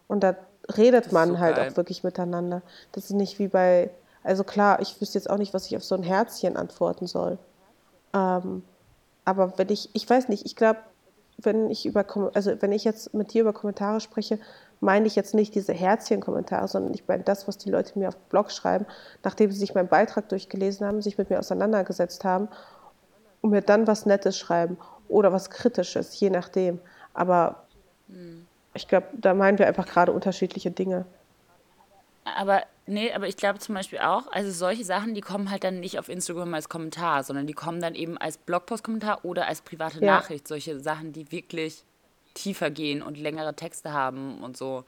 [0.07, 0.37] Und da
[0.77, 1.71] redet man so halt geil.
[1.71, 2.63] auch wirklich miteinander.
[2.93, 3.91] Das ist nicht wie bei,
[4.23, 7.39] also klar, ich wüsste jetzt auch nicht, was ich auf so ein Herzchen antworten soll.
[8.15, 8.63] Ähm,
[9.25, 10.81] aber wenn ich, ich weiß nicht, ich glaube,
[11.39, 12.05] wenn ich über,
[12.35, 14.39] also wenn ich jetzt mit dir über Kommentare spreche,
[14.81, 18.17] meine ich jetzt nicht diese Herzchen-Kommentare, sondern ich meine das, was die Leute mir auf
[18.17, 18.87] Blog schreiben,
[19.23, 22.49] nachdem sie sich meinen Beitrag durchgelesen haben, sich mit mir auseinandergesetzt haben
[23.41, 26.81] und mir dann was Nettes schreiben oder was Kritisches, je nachdem.
[27.15, 27.65] Aber
[28.09, 28.46] hm.
[28.77, 31.07] Ich glaube, da meinen wir einfach gerade unterschiedliche Dinge.
[32.25, 35.79] Aber nee, aber ich glaube zum Beispiel auch, also solche Sachen, die kommen halt dann
[35.79, 40.01] nicht auf Instagram als Kommentar, sondern die kommen dann eben als Blogpost-Kommentar oder als private
[40.01, 40.17] ja.
[40.17, 40.49] Nachricht.
[40.49, 41.85] Solche Sachen, die wirklich
[42.35, 44.85] tiefer gehen und längere Texte haben und so.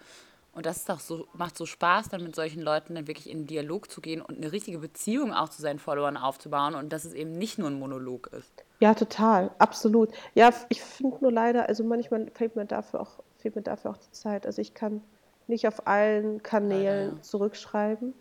[0.53, 3.43] Und das ist doch so, macht so Spaß, dann mit solchen Leuten dann wirklich in
[3.43, 7.05] den Dialog zu gehen und eine richtige Beziehung auch zu seinen Followern aufzubauen und dass
[7.05, 8.64] es eben nicht nur ein Monolog ist.
[8.80, 10.11] Ja, total, absolut.
[10.34, 13.97] Ja, ich finde nur leider, also manchmal fehlt mir dafür auch fehlt mir dafür auch
[13.97, 14.47] die Zeit.
[14.47, 15.03] Also ich kann
[15.47, 18.12] nicht auf allen Kanälen ja, zurückschreiben,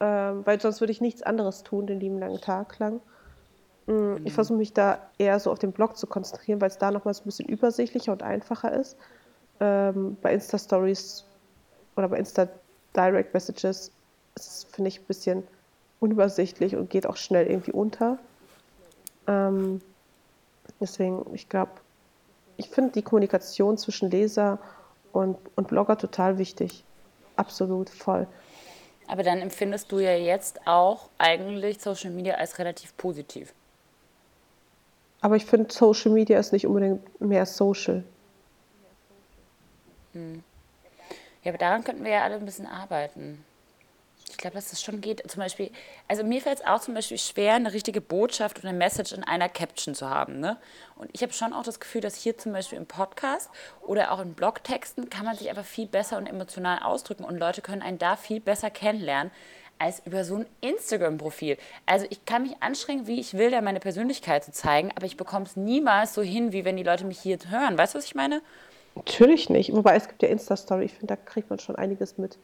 [0.00, 3.00] ähm, weil sonst würde ich nichts anderes tun den lieben langen Tag lang.
[3.86, 4.20] Mhm.
[4.24, 7.20] Ich versuche mich da eher so auf den Blog zu konzentrieren, weil es da nochmals
[7.20, 8.96] ein bisschen übersichtlicher und einfacher ist.
[9.60, 11.24] Ähm, bei Insta-Stories
[11.96, 13.92] oder bei Insta-Direct Messages
[14.36, 15.42] ist es, finde ich, ein bisschen
[15.98, 18.18] unübersichtlich und geht auch schnell irgendwie unter.
[19.26, 19.80] Ähm,
[20.80, 21.72] deswegen, ich glaube,
[22.60, 24.58] ich finde die Kommunikation zwischen Leser
[25.12, 26.84] und, und Blogger total wichtig.
[27.36, 28.26] Absolut, voll.
[29.08, 33.52] Aber dann empfindest du ja jetzt auch eigentlich Social Media als relativ positiv.
[35.22, 38.04] Aber ich finde, Social Media ist nicht unbedingt mehr social.
[40.12, 40.42] Hm.
[41.42, 43.42] Ja, aber daran könnten wir ja alle ein bisschen arbeiten.
[44.30, 45.28] Ich glaube, dass das schon geht.
[45.30, 45.70] Zum Beispiel,
[46.08, 49.24] also mir fällt es auch zum Beispiel schwer, eine richtige Botschaft oder eine Message in
[49.24, 50.40] einer Caption zu haben.
[50.40, 50.56] Ne?
[50.96, 53.50] Und ich habe schon auch das Gefühl, dass hier zum Beispiel im Podcast
[53.82, 57.60] oder auch in Blogtexten kann man sich einfach viel besser und emotional ausdrücken und Leute
[57.60, 59.30] können einen da viel besser kennenlernen
[59.80, 61.56] als über so ein Instagram-Profil.
[61.86, 65.16] Also ich kann mich anstrengen, wie ich will, da meine Persönlichkeit zu zeigen, aber ich
[65.16, 67.78] bekomme es niemals so hin, wie wenn die Leute mich hier hören.
[67.78, 68.42] Weißt du, was ich meine?
[68.94, 69.72] Natürlich nicht.
[69.72, 70.84] Wobei es gibt ja Insta-Story.
[70.84, 72.38] Ich finde, da kriegt man schon einiges mit.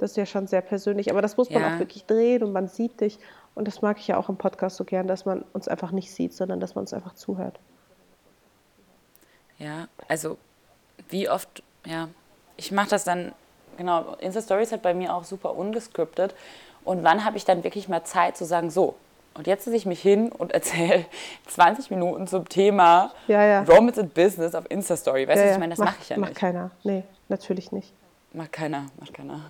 [0.00, 1.10] Das ist ja schon sehr persönlich.
[1.10, 1.74] Aber das muss man ja.
[1.74, 3.18] auch wirklich drehen und man sieht dich.
[3.54, 6.10] Und das mag ich ja auch im Podcast so gern, dass man uns einfach nicht
[6.10, 7.58] sieht, sondern dass man uns einfach zuhört.
[9.58, 10.38] Ja, also
[11.10, 12.08] wie oft, ja,
[12.56, 13.32] ich mache das dann,
[13.76, 16.34] genau, Insta-Stories hat bei mir auch super ungescriptet.
[16.82, 18.94] Und wann habe ich dann wirklich mal Zeit zu sagen, so,
[19.34, 21.04] und jetzt setze ich mich hin und erzähle
[21.48, 23.62] 20 Minuten zum Thema ja, ja.
[23.64, 25.28] Romance and Business auf Insta-Story.
[25.28, 26.26] Weißt du, ja, ich meine, das mache mach ich ja nicht.
[26.26, 26.70] Macht keiner.
[26.84, 27.92] Nee, natürlich nicht.
[28.32, 29.40] Macht keiner, macht keiner.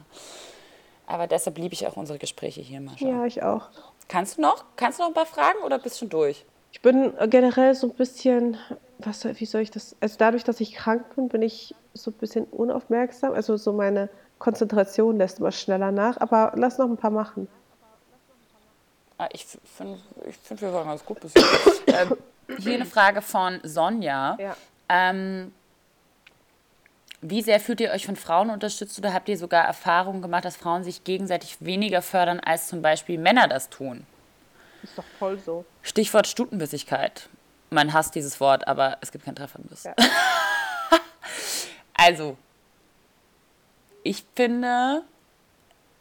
[1.07, 3.05] Aber deshalb liebe ich auch unsere Gespräche hier, Mascha.
[3.07, 3.69] Ja, ich auch.
[4.09, 4.65] Kannst du noch?
[4.77, 6.45] Kannst du noch ein paar Fragen oder bist du schon durch?
[6.73, 8.57] Ich bin generell so ein bisschen,
[8.99, 12.15] was, wie soll ich das, also dadurch, dass ich krank bin, bin ich so ein
[12.15, 13.33] bisschen unaufmerksam.
[13.35, 14.09] Also so meine
[14.39, 16.21] Konzentration lässt immer schneller nach.
[16.21, 17.49] Aber lass noch ein paar machen.
[19.19, 19.45] Ah, ich
[19.77, 21.83] finde, ich find, wir waren ganz gut bis jetzt.
[21.89, 22.17] ähm,
[22.59, 24.37] hier eine Frage von Sonja.
[24.41, 24.57] Ja.
[24.89, 25.53] Ähm,
[27.23, 30.57] wie sehr fühlt ihr euch von Frauen unterstützt oder habt ihr sogar Erfahrungen gemacht, dass
[30.57, 34.07] Frauen sich gegenseitig weniger fördern, als zum Beispiel Männer das tun?
[34.83, 35.67] Ist doch voll so.
[35.83, 37.29] Stichwort Stutenbissigkeit.
[37.69, 39.85] Man hasst dieses Wort, aber es gibt keinen Trefferbiss.
[39.85, 39.95] Ja.
[41.95, 42.39] also,
[44.03, 45.03] ich finde,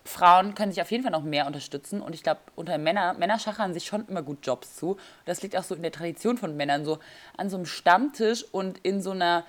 [0.05, 3.37] Frauen können sich auf jeden Fall noch mehr unterstützen und ich glaube, unter Männer, Männer
[3.37, 4.97] schachern sich schon immer gut Jobs zu.
[5.25, 6.99] Das liegt auch so in der Tradition von Männern, so
[7.37, 9.43] an so einem Stammtisch und in so einer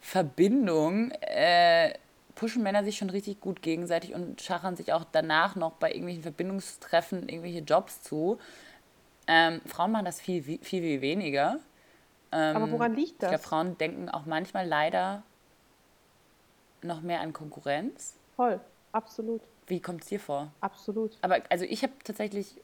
[0.00, 1.92] Verbindung äh,
[2.38, 6.22] pushen Männer sich schon richtig gut gegenseitig und schachern sich auch danach noch bei irgendwelchen
[6.22, 8.38] Verbindungstreffen irgendwelche Jobs zu.
[9.26, 11.58] Ähm, Frauen machen das viel, viel, viel weniger.
[12.30, 13.32] Ähm, Aber woran liegt das?
[13.32, 15.22] Ich glaube, Frauen denken auch manchmal leider
[16.82, 18.14] noch mehr an Konkurrenz.
[18.36, 18.60] Voll,
[18.92, 19.42] absolut.
[19.66, 20.52] Wie kommt es dir vor?
[20.60, 21.18] Absolut.
[21.20, 22.54] Aber also ich habe tatsächlich,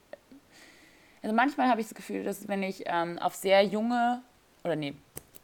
[1.23, 4.23] also manchmal habe ich das Gefühl, dass wenn ich ähm, auf sehr junge,
[4.63, 4.95] oder nee,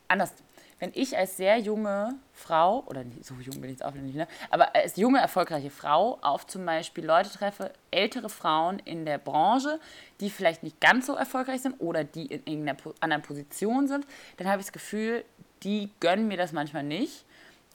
[0.09, 0.33] anders,
[0.81, 4.27] wenn ich als sehr junge Frau, oder so jung bin ich jetzt auch nicht, ne,
[4.51, 9.79] aber als junge, erfolgreiche Frau auf zum Beispiel Leute treffe, ältere Frauen in der Branche,
[10.21, 14.07] die vielleicht nicht ganz so erfolgreich sind oder die in irgendeiner anderen Position sind,
[14.39, 15.25] dann habe ich das Gefühl,
[15.63, 17.25] die gönnen mir das manchmal nicht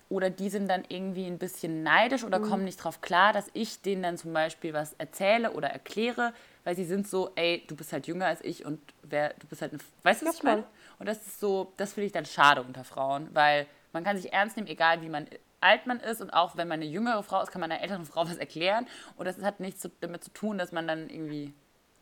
[0.10, 2.49] oder die sind dann irgendwie ein bisschen neidisch oder mhm.
[2.49, 6.34] kommen nicht drauf klar, dass ich denen dann zum Beispiel was erzähle oder erkläre,
[6.64, 9.62] weil sie sind so, ey, du bist halt jünger als ich und wer, du bist
[9.62, 10.64] halt ein, weißt du, was ich meine?
[10.99, 14.33] Und das ist so, das finde ich dann schade unter Frauen, weil man kann sich
[14.33, 15.27] ernst nehmen, egal wie man
[15.61, 18.05] alt man ist und auch wenn man eine jüngere Frau ist, kann man einer älteren
[18.05, 18.87] Frau was erklären
[19.17, 21.53] und das hat nichts damit zu tun, dass man dann irgendwie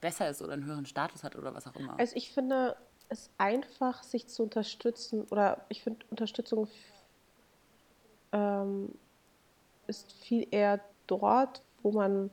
[0.01, 1.97] besser ist oder einen höheren Status hat oder was auch immer.
[1.97, 2.75] Also ich finde
[3.09, 6.67] es einfach, sich zu unterstützen oder ich finde Unterstützung
[8.33, 8.93] ähm,
[9.87, 12.31] ist viel eher dort, wo man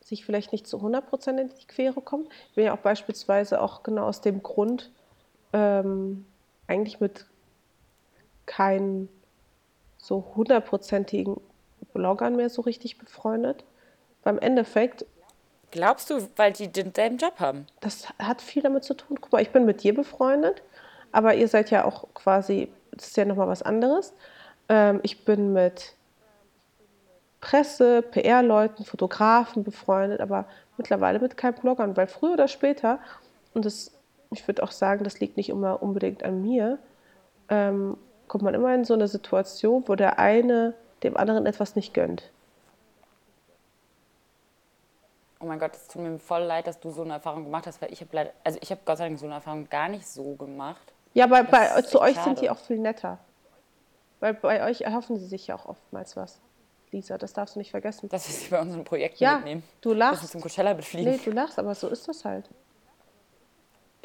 [0.00, 2.28] sich vielleicht nicht zu 100% in die Quere kommt.
[2.50, 4.90] Ich bin ja auch beispielsweise auch genau aus dem Grund
[5.52, 6.24] ähm,
[6.66, 7.26] eigentlich mit
[8.46, 9.08] keinen
[9.98, 11.40] so hundertprozentigen
[11.92, 13.64] Bloggern mehr so richtig befreundet.
[14.22, 15.04] Beim Endeffekt.
[15.70, 17.66] Glaubst du, weil die denselben Job haben?
[17.80, 19.18] Das hat viel damit zu tun.
[19.20, 20.62] Guck mal, ich bin mit dir befreundet,
[21.12, 24.12] aber ihr seid ja auch quasi, das ist ja nochmal was anderes.
[24.68, 25.96] Ähm, ich bin mit
[27.40, 32.98] Presse, PR-Leuten, Fotografen befreundet, aber mittlerweile mit keinen Bloggern, weil früher oder später,
[33.54, 33.92] und das,
[34.36, 36.78] ich würde auch sagen, das liegt nicht immer unbedingt an mir,
[37.48, 37.96] ähm,
[38.28, 42.30] kommt man immer in so eine Situation, wo der eine dem anderen etwas nicht gönnt.
[45.38, 47.80] Oh mein Gott, es tut mir voll leid, dass du so eine Erfahrung gemacht hast,
[47.82, 50.34] weil ich habe also ich habe Gott sei Dank so eine Erfahrung gar nicht so
[50.34, 50.92] gemacht.
[51.12, 52.24] Ja, aber bei, zu euch schade.
[52.24, 53.18] sind die auch viel netter.
[54.20, 56.40] Weil bei euch erhoffen sie sich ja auch oftmals was.
[56.90, 58.08] Lisa, das darfst du nicht vergessen.
[58.08, 59.62] Dass wir sie bei unseren Projekten ja, mitnehmen.
[59.82, 60.22] du lachst.
[60.22, 61.12] Dass wir zum Coachella befliegen.
[61.12, 62.48] Nee, du lachst, aber so ist das halt.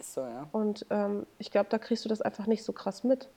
[0.02, 0.48] Ist so, ja.
[0.52, 3.30] Und ähm, ich glaube, da kriegst du das einfach nicht so krass mit.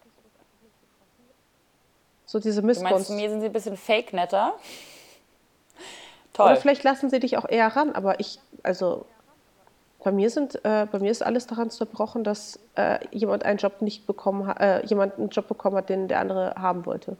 [2.26, 2.90] So diese Missgunst.
[2.90, 4.54] Du meinst, mir sind sie ein bisschen fake netter?
[6.32, 6.46] Toll.
[6.46, 9.06] Oder vielleicht lassen sie dich auch eher ran, aber ich, also
[10.02, 13.80] Bei mir, sind, äh, bei mir ist alles daran zerbrochen, dass äh, jemand einen Job
[13.80, 17.16] nicht bekommen hat, äh, jemand einen Job bekommen hat, den der andere haben wollte.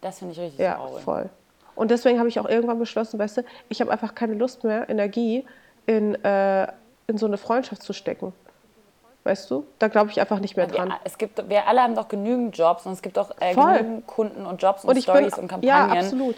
[0.00, 1.04] Das finde ich richtig Ja, traurig.
[1.04, 1.30] voll.
[1.74, 4.88] Und deswegen habe ich auch irgendwann beschlossen, weißt du, ich habe einfach keine Lust mehr,
[4.88, 5.46] Energie
[5.86, 6.66] in, äh,
[7.08, 8.32] in so eine Freundschaft zu stecken.
[9.24, 9.66] Weißt du?
[9.78, 10.94] Da glaube ich einfach nicht mehr Wir, dran.
[11.04, 14.46] es gibt, wir alle haben doch genügend Jobs und es gibt doch äh, genügend Kunden
[14.46, 16.04] und Jobs und, Und ich bin, Stories und ja, Kampagnen.
[16.04, 16.36] absolut.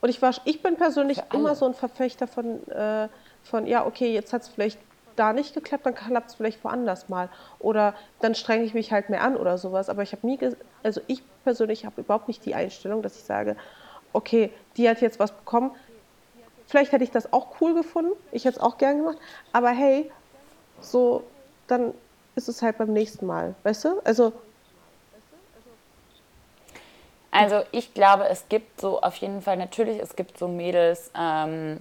[0.00, 3.08] Und ich, war, ich bin persönlich immer so ein Verfechter von, äh,
[3.42, 4.78] von ja, okay, jetzt hat es vielleicht
[5.16, 7.28] da nicht geklappt, dann klappt es vielleicht woanders mal.
[7.58, 9.88] Oder dann strenge ich mich halt mehr an oder sowas.
[9.88, 10.38] Aber ich habe nie,
[10.82, 13.56] also ich persönlich habe überhaupt nicht die Einstellung, dass ich sage,
[14.12, 15.70] okay, die hat jetzt was bekommen.
[16.66, 19.18] Vielleicht hätte ich das auch cool gefunden, ich hätte es auch gern gemacht.
[19.52, 20.10] Aber hey,
[20.80, 21.24] so,
[21.66, 21.94] dann
[22.36, 24.00] ist es halt beim nächsten Mal, weißt du?
[24.04, 24.32] Also,
[27.34, 31.80] Also ich glaube, es gibt so auf jeden Fall, natürlich, es gibt so Mädels, ähm,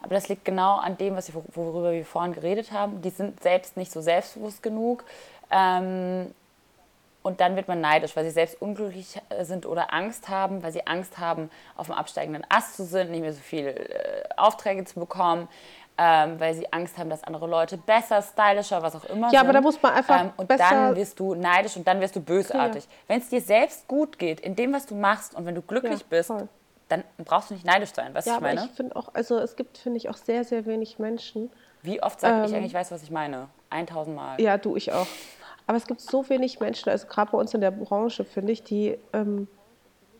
[0.00, 3.02] aber das liegt genau an dem, was wir, worüber wir vorhin geredet haben.
[3.02, 5.04] Die sind selbst nicht so selbstbewusst genug.
[5.50, 6.34] Ähm,
[7.22, 10.86] und dann wird man neidisch, weil sie selbst unglücklich sind oder Angst haben, weil sie
[10.86, 14.98] Angst haben, auf dem absteigenden Ast zu sind, nicht mehr so viele äh, Aufträge zu
[15.00, 15.48] bekommen,
[15.98, 19.40] ähm, weil sie Angst haben, dass andere Leute besser, stylischer, was auch immer Ja, sind.
[19.40, 22.20] aber da muss man einfach ähm, Und dann wirst du neidisch und dann wirst du
[22.20, 22.88] bösartig.
[23.08, 26.00] Wenn es dir selbst gut geht, in dem, was du machst und wenn du glücklich
[26.00, 26.32] Ja, bist,
[26.88, 28.14] dann brauchst du nicht neidisch sein.
[28.14, 28.66] Weißt du, ja, was ich aber meine?
[28.70, 31.50] ich finde auch, also es gibt, finde ich, auch sehr, sehr wenig Menschen,
[31.82, 33.48] Wie oft sage ich ähm, eigentlich, weißt du, was ich meine?
[33.70, 34.40] 1000 Mal.
[34.40, 35.06] Ja, du, ich auch.
[35.72, 38.62] Aber es gibt so wenig Menschen, also gerade bei uns in der Branche, finde ich,
[38.62, 39.48] die ähm,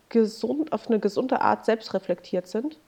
[0.09, 2.79] gesund, auf eine gesunde Art selbstreflektiert sind.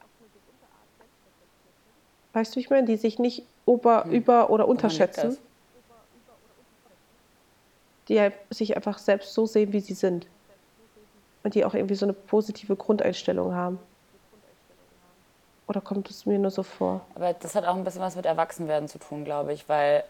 [2.34, 2.88] Weißt du, wie ich meine?
[2.88, 4.72] Die sich nicht ober, über- oder Hm.
[4.72, 5.38] unterschätzen.
[8.07, 10.26] Die halt sich einfach selbst so sehen, wie sie sind.
[11.43, 13.78] Und die auch irgendwie so eine positive Grundeinstellung haben.
[15.68, 17.01] Oder kommt es mir nur so vor?
[17.13, 20.03] Aber das hat auch ein bisschen was mit Erwachsenwerden zu tun, glaube ich, weil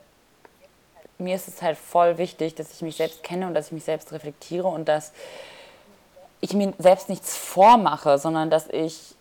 [1.17, 3.83] mir ist es halt voll wichtig, dass ich mich selbst kenne und dass ich mich
[3.83, 5.13] selbst reflektiere und dass
[6.41, 9.15] ich mir selbst nichts vormache, sondern dass ich,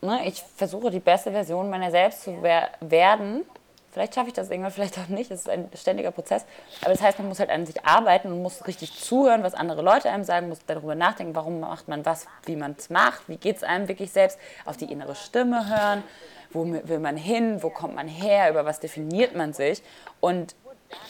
[0.00, 3.42] ne, ich versuche, die beste Version meiner selbst zu wer werden.
[3.90, 5.30] Vielleicht schaffe ich das irgendwann, vielleicht auch nicht.
[5.30, 6.44] Es ist ein ständiger Prozess.
[6.82, 9.82] Aber das heißt, man muss halt an sich arbeiten und muss richtig zuhören, was andere
[9.82, 13.36] Leute einem sagen, muss darüber nachdenken, warum macht man was, wie man es macht, wie
[13.36, 16.04] geht es einem wirklich selbst, auf die innere Stimme hören,
[16.52, 19.82] wo will man hin, wo kommt man her, über was definiert man sich.
[20.20, 20.54] Und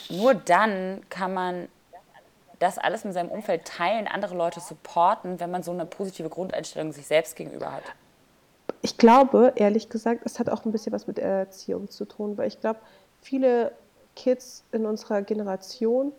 [0.09, 1.69] nur dann kann man
[2.59, 6.93] das alles mit seinem Umfeld teilen, andere Leute supporten, wenn man so eine positive Grundeinstellung
[6.93, 7.83] sich selbst gegenüber hat.
[8.83, 12.49] Ich glaube, ehrlich gesagt, es hat auch ein bisschen was mit Erziehung zu tun, weil
[12.49, 12.81] ich glaube,
[13.21, 13.73] viele
[14.15, 16.13] Kids in unserer Generation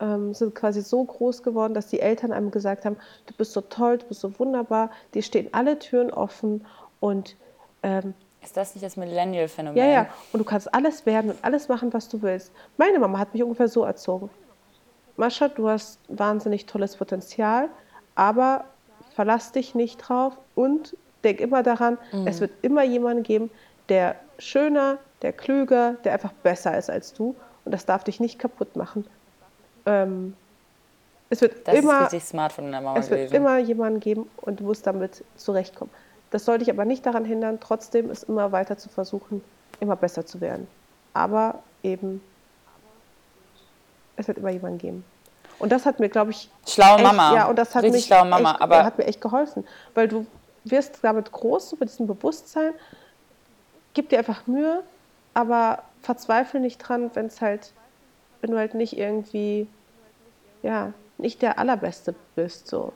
[0.00, 3.60] ähm, sind quasi so groß geworden, dass die Eltern einem gesagt haben, du bist so
[3.60, 6.66] toll, du bist so wunderbar, dir stehen alle Türen offen
[7.00, 7.36] und
[7.82, 8.14] ähm,
[8.46, 9.76] Ist das nicht das Millennial-Phänomen?
[9.76, 12.52] ja, ja, und du kannst alles werden und alles machen, was du willst.
[12.76, 14.30] Meine Mama hat mich ungefähr so erzogen.
[15.16, 17.68] Mascha, du hast wahnsinnig tolles Potenzial,
[18.14, 18.64] aber
[19.14, 23.50] verlass dich nicht drauf und denk immer daran, es wird immer jemanden geben,
[23.88, 27.34] der schöner, der klüger, der einfach besser ist als du
[27.64, 29.06] und das darf dich nicht kaputt machen.
[29.86, 30.34] Ähm,
[31.30, 33.34] es wird Das immer, ist richtig smart von deiner Mama es wird gewesen.
[33.36, 35.90] immer jemanden geben und du musst damit zurechtkommen.
[36.30, 39.42] Das soll dich aber nicht daran hindern, trotzdem es immer weiter zu versuchen,
[39.80, 40.66] immer besser zu werden.
[41.14, 42.20] Aber eben,
[44.16, 45.04] es wird immer jemanden geben.
[45.58, 47.34] Und das hat mir, glaube ich, Schlaue echt, Mama.
[47.34, 48.52] ja, und das hat Richtig mich schlaue Mama.
[48.52, 49.64] echt, aber hat mir echt geholfen,
[49.94, 50.26] weil du
[50.64, 52.74] wirst damit groß, mit diesem Bewusstsein,
[53.94, 54.82] gib dir einfach Mühe,
[55.32, 57.72] aber verzweifle nicht dran, wenn es halt,
[58.40, 59.66] wenn du halt nicht irgendwie,
[60.62, 62.92] ja, nicht der Allerbeste bist, so.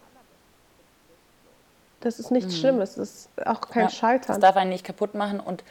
[2.01, 3.79] Das ist nichts Schlimmes, das ist auch kein Mhm.
[3.81, 4.41] ja, Das Scheitern.
[4.41, 5.63] darf einen nicht kaputt machen und,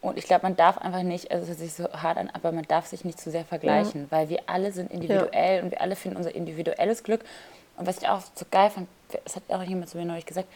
[0.00, 2.52] und ich glaube, man darf einfach nicht, also es hört sich so hart an, aber
[2.52, 5.96] man darf sich nicht zu sehr vergleichen, weil wir alle sind individuell und wir alle
[5.96, 7.24] finden unser individuelles Glück.
[7.76, 8.88] Und was ich auch so geil fand,
[9.24, 10.48] das hat auch jemand zu mir neulich gesagt,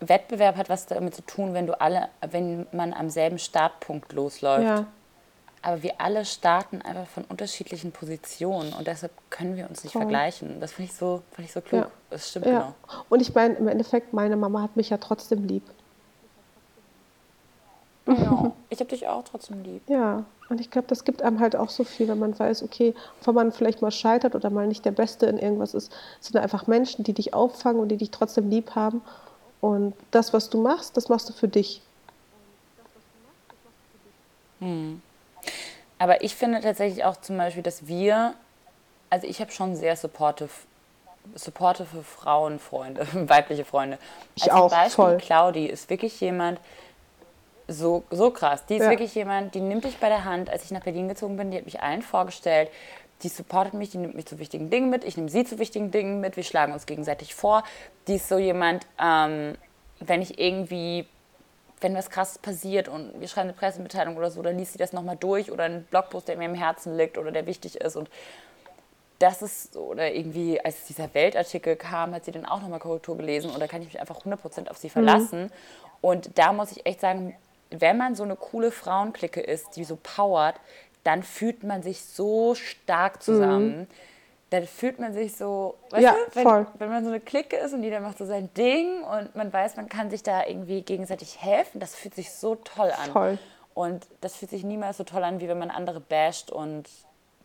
[0.00, 4.64] Wettbewerb hat was damit zu tun, wenn du alle, wenn man am selben Startpunkt losläuft.
[4.64, 4.86] Ja,
[5.62, 10.02] Aber wir alle starten einfach von unterschiedlichen Positionen und deshalb können wir uns nicht Voll.
[10.02, 10.58] vergleichen.
[10.58, 11.82] Das finde ich so, fand ich so klug.
[11.82, 11.90] Ja.
[12.08, 12.52] Das stimmt ja.
[12.52, 12.74] genau.
[13.10, 15.64] Und ich meine, im Endeffekt, meine Mama hat mich ja trotzdem lieb.
[18.06, 18.54] genau.
[18.72, 19.82] Ich habe dich auch trotzdem lieb.
[19.88, 22.94] Ja, und ich glaube, das gibt einem halt auch so viel, wenn man weiß, okay,
[23.24, 26.68] wenn man vielleicht mal scheitert oder mal nicht der Beste in irgendwas ist, sind einfach
[26.68, 29.02] Menschen, die dich auffangen und die dich trotzdem lieb haben.
[29.60, 31.82] Und das, was du machst, das machst du für dich.
[36.00, 38.32] Aber ich finde tatsächlich auch zum Beispiel, dass wir,
[39.10, 40.48] also ich habe schon sehr supportive,
[41.34, 43.98] supportive Frauenfreunde, weibliche Freunde.
[44.34, 45.16] Ich Als auch, Beispiel voll.
[45.18, 46.58] Claudi ist wirklich jemand,
[47.68, 48.64] so, so krass.
[48.66, 48.90] Die ist Ja.
[48.90, 50.48] wirklich jemand, die nimmt dich bei der Hand.
[50.50, 52.70] Als ich nach Berlin gezogen bin, die hat mich allen vorgestellt.
[53.22, 55.04] Die supportet mich, die nimmt mich zu wichtigen Dingen mit.
[55.04, 56.36] Ich nehme sie zu wichtigen Dingen mit.
[56.36, 57.62] Wir schlagen uns gegenseitig vor.
[58.08, 59.54] Die ist so jemand, ähm,
[60.00, 61.06] wenn ich irgendwie,
[61.80, 64.92] wenn was krasses passiert und wir schreiben eine Pressemitteilung oder so, dann liest sie das
[64.92, 67.96] nochmal durch oder einen Blogpost, der mir im Herzen liegt oder der wichtig ist.
[67.96, 68.10] Und
[69.18, 73.16] das ist, so- oder irgendwie, als dieser Weltartikel kam, hat sie dann auch nochmal Korrektur
[73.16, 75.50] gelesen und da kann ich mich einfach 100% auf sie verlassen.
[76.00, 77.36] Und da muss ich echt sagen,
[77.70, 80.56] wenn man so eine coole Frauenklicke ist, die so powert,
[81.04, 83.86] dann fühlt man sich so stark zusammen.
[84.50, 86.66] Dann fühlt man sich so, weißt Ja, du, wenn, voll.
[86.78, 89.76] wenn man so eine Clique ist und jeder macht so sein Ding und man weiß,
[89.76, 93.10] man kann sich da irgendwie gegenseitig helfen, das fühlt sich so toll an.
[93.12, 93.38] Voll.
[93.74, 96.88] Und das fühlt sich niemals so toll an, wie wenn man andere basht und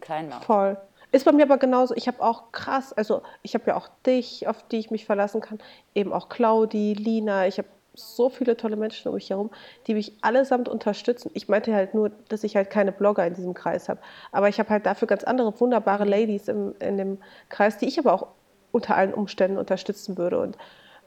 [0.01, 0.45] klein macht.
[0.45, 0.78] Voll.
[1.12, 1.93] Ist bei mir aber genauso.
[1.95, 5.39] Ich habe auch krass, also ich habe ja auch dich, auf die ich mich verlassen
[5.39, 5.60] kann.
[5.93, 7.45] Eben auch Claudi, Lina.
[7.47, 9.50] Ich habe so viele tolle Menschen um mich herum,
[9.88, 11.32] die mich allesamt unterstützen.
[11.34, 14.00] Ich meinte halt nur, dass ich halt keine Blogger in diesem Kreis habe.
[14.32, 17.18] Aber ich habe halt dafür ganz andere wunderbare Ladies im, in dem
[17.50, 18.28] Kreis, die ich aber auch
[18.72, 20.58] unter allen Umständen unterstützen würde und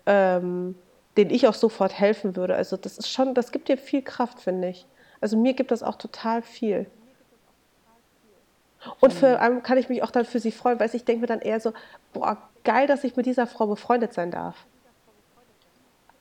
[0.06, 0.74] ähm,
[1.16, 2.54] denen ich auch sofort helfen würde.
[2.54, 4.86] Also das ist schon, das gibt dir viel Kraft, finde ich.
[5.20, 6.86] Also mir gibt das auch total viel.
[9.00, 11.26] Und vor allem kann ich mich auch dann für sie freuen, weil ich denke mir
[11.26, 11.72] dann eher so,
[12.12, 14.66] boah, geil, dass ich mit dieser Frau befreundet sein darf.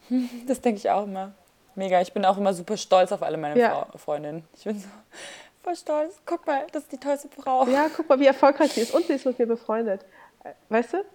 [0.48, 1.34] Das denke ich auch immer.
[1.76, 2.02] Mega.
[2.02, 3.88] Ich bin auch immer super stolz auf alle meine Ja.
[3.96, 4.44] Freundinnen.
[4.56, 4.88] Ich bin so
[5.64, 6.20] voll stolz.
[6.26, 7.68] Guck mal, das ist die tollste Frau.
[7.68, 10.04] Ja, guck mal, wie erfolgreich sie ist und sie ist mit mir befreundet.
[10.44, 11.06] Äh, Weißt du?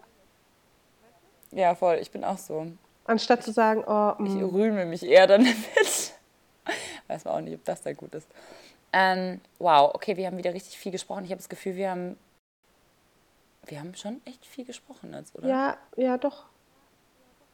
[1.51, 1.97] Ja, voll.
[2.01, 2.67] Ich bin auch so.
[3.05, 6.13] Anstatt zu sagen, oh, Ich mm, rühme mich eher dann damit.
[7.09, 8.29] Weiß man auch nicht, ob das da gut ist.
[8.93, 11.25] Ähm, wow, okay, wir haben wieder richtig viel gesprochen.
[11.25, 12.19] Ich habe das Gefühl, wir haben.
[13.67, 15.49] Wir haben schon echt viel gesprochen jetzt, oder?
[15.49, 16.45] ja, ja, doch.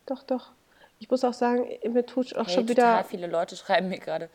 [0.07, 0.53] Doch, doch.
[0.99, 3.09] Ich muss auch sagen, mir tut auch Hey, schon total wieder.
[3.09, 4.28] viele Leute schreiben mir gerade,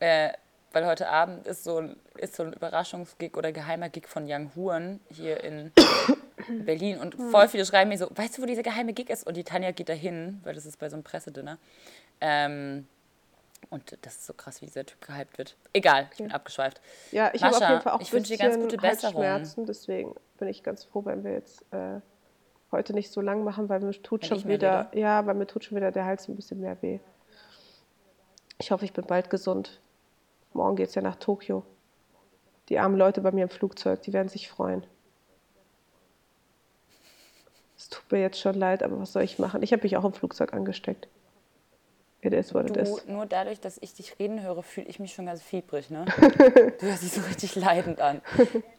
[0.00, 0.30] äh,
[0.72, 4.50] weil heute Abend ist so, ein, ist so ein Überraschungsgig oder geheimer Gig von Young
[4.54, 5.72] Huren hier in
[6.64, 7.30] Berlin und Hm.
[7.30, 9.26] voll viele schreiben mir so, weißt du, wo dieser geheime Gig ist?
[9.26, 11.58] Und die Tanja geht da hin, weil das ist bei so einem Pressedinner.
[12.20, 12.86] Ähm,
[13.70, 15.56] und das ist so krass, wie dieser Typ gehypt wird.
[15.72, 16.80] Egal, ich bin abgeschweift.
[17.10, 19.24] Ja, ich habe auf jeden Fall auch ich wünsche dir ganz gute Besserung.
[19.66, 22.00] Deswegen bin ich ganz froh, wenn wir jetzt äh,
[22.72, 25.46] heute nicht so lang machen, weil mir tut Wenn schon mehr wieder, ja, weil mir
[25.46, 27.00] tut schon wieder der Hals ein bisschen mehr weh.
[28.60, 29.80] Ich hoffe, ich bin bald gesund.
[30.52, 31.64] Morgen geht es ja nach Tokio.
[32.68, 34.84] Die armen Leute bei mir im Flugzeug, die werden sich freuen.
[37.76, 39.62] Es tut mir jetzt schon leid, aber was soll ich machen?
[39.62, 41.08] Ich habe mich auch im Flugzeug angesteckt.
[42.20, 43.06] It is what it Du, is.
[43.06, 46.04] nur dadurch, dass ich dich reden höre, fühle ich mich schon ganz fiebrig, ne?
[46.80, 48.20] Du hörst dich so richtig leidend an.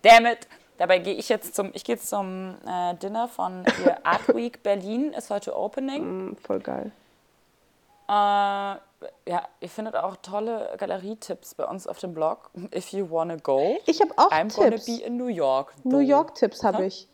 [0.01, 0.39] Damn it!
[0.79, 3.65] Dabei gehe ich jetzt zum, ich gehe jetzt zum äh, Dinner von
[4.03, 6.29] Art Week Berlin, ist heute Opening.
[6.29, 6.91] Mm, voll geil.
[8.07, 8.79] Äh, ja,
[9.59, 12.49] ihr findet auch tolle Galerietipps bei uns auf dem Blog.
[12.73, 14.85] If you wanna go, Ich habe auch I'm gonna Tipps.
[14.85, 15.73] be in New York.
[15.83, 15.99] New though.
[15.99, 17.07] York-Tipps habe ich.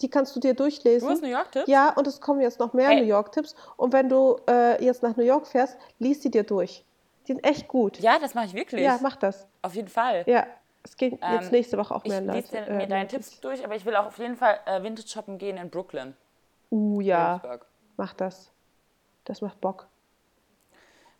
[0.00, 1.06] Die kannst du dir durchlesen.
[1.06, 1.68] Du hast New York-Tipps?
[1.68, 3.02] Ja, und es kommen jetzt noch mehr Ey.
[3.02, 3.54] New York-Tipps.
[3.76, 6.84] Und wenn du äh, jetzt nach New York fährst, lies die dir durch.
[7.28, 8.00] Die sind echt gut.
[8.00, 8.82] Ja, das mache ich wirklich.
[8.82, 9.46] Ja, mach das.
[9.60, 10.24] Auf jeden Fall.
[10.26, 10.46] Ja,
[10.84, 12.48] es geht Ähm, jetzt nächste Woche auch Ich mehr lese Leute.
[12.50, 14.82] dir- äh, mir mehr deine Tipps durch, aber ich will auch auf jeden Fall äh,
[14.82, 16.14] Vintage shoppen gehen in Brooklyn.
[16.70, 17.66] Uh, ja, Williamsburg.
[17.96, 18.50] mach das.
[19.24, 19.86] Das macht Bock.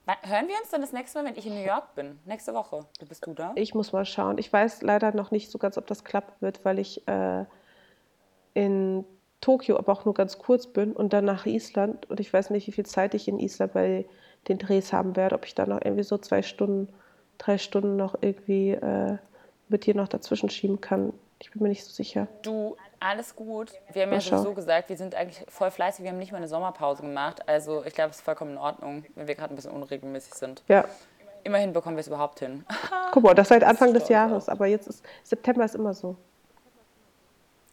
[0.07, 2.19] Wann- Hören wir uns dann das nächste Mal, wenn ich in New York bin?
[2.25, 2.87] Nächste Woche.
[2.99, 3.53] Du bist du da?
[3.55, 4.39] Ich muss mal schauen.
[4.39, 7.45] Ich weiß leider noch nicht so ganz, ob das klappen wird, weil ich äh,
[8.55, 9.05] in
[9.41, 12.09] Tokio aber auch nur ganz kurz bin und dann nach Island.
[12.11, 14.07] Und ich weiß nicht, wie viel Zeit ich in Island bei
[14.49, 15.35] den Drehs haben werde.
[15.37, 16.93] Ob ich da noch irgendwie so zwei Stunden,
[17.39, 19.19] drei Stunden noch irgendwie äh,
[19.73, 21.13] mit dir noch dazwischen schieben kann.
[21.41, 22.29] Ich bin mir nicht so sicher.
[22.43, 23.73] Du, alles gut.
[23.93, 24.39] Wir haben Mal ja schauen.
[24.39, 26.05] sowieso gesagt, wir sind eigentlich voll fleißig.
[26.05, 27.49] Wir haben nicht mal eine Sommerpause gemacht.
[27.49, 30.63] Also ich glaube, es ist vollkommen in Ordnung, wenn wir gerade ein bisschen unregelmäßig sind.
[30.69, 30.85] Ja,
[31.45, 32.65] Immerhin bekommen wir es überhaupt hin.
[33.13, 34.49] guck mal, das seit Anfang des stolz Jahres.
[34.49, 36.17] Aber jetzt ist September ist immer so.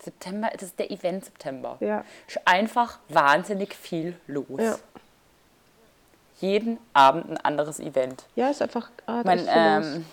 [0.01, 1.77] September, das ist der Event September.
[1.79, 2.03] Ja.
[2.45, 4.47] Einfach wahnsinnig viel los.
[4.59, 4.75] Ja,
[6.39, 8.23] Jeden Abend ein anderes Event.
[8.35, 10.05] ja ist einfach gerade Mein, ähm,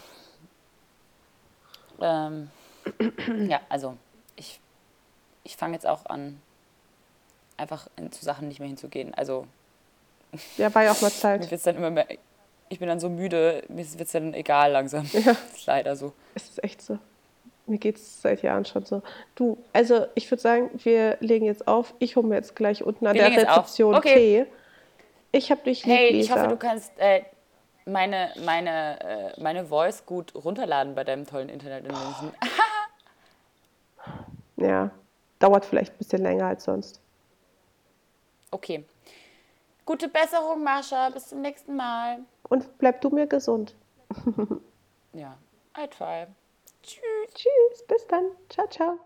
[2.00, 2.50] ähm,
[3.48, 3.96] ja, also
[4.36, 4.60] ich,
[5.44, 6.40] ich fange jetzt auch an,
[7.56, 9.14] einfach in, zu Sachen nicht mehr hinzugehen.
[9.14, 9.46] Also
[10.58, 11.50] Ja, war ja auch mal mir Zeit.
[11.50, 12.06] wird's dann immer mehr,
[12.68, 15.08] ich bin dann so müde, mir wird es dann egal langsam.
[15.12, 15.32] Ja.
[15.54, 16.12] ist leider so.
[16.34, 16.98] Es ist echt so.
[17.68, 19.02] Mir geht es seit Jahren schon so.
[19.34, 21.94] Du, also ich würde sagen, wir legen jetzt auf.
[21.98, 23.38] Ich hole mir jetzt gleich unten an Wir der.
[23.48, 24.44] Rezeption Okay.
[24.44, 24.52] Tee.
[25.32, 26.36] Ich habe dich lieb, Hey, ich Lisa.
[26.36, 27.22] hoffe, du kannst äh,
[27.86, 32.32] meine, meine, äh, meine Voice gut runterladen bei deinem tollen Internet in München.
[34.58, 34.90] Ja,
[35.38, 37.00] dauert vielleicht ein bisschen länger als sonst.
[38.50, 38.84] Okay.
[39.84, 41.10] Gute Besserung, Mascha.
[41.10, 42.20] Bis zum nächsten Mal.
[42.48, 43.74] Und bleib du mir gesund.
[45.12, 45.36] Ja,
[45.76, 46.28] High Five.
[46.82, 47.34] Tschüss.
[47.34, 47.86] Tschüss.
[47.86, 48.24] Bis dann.
[48.48, 48.98] Ciao, ciao.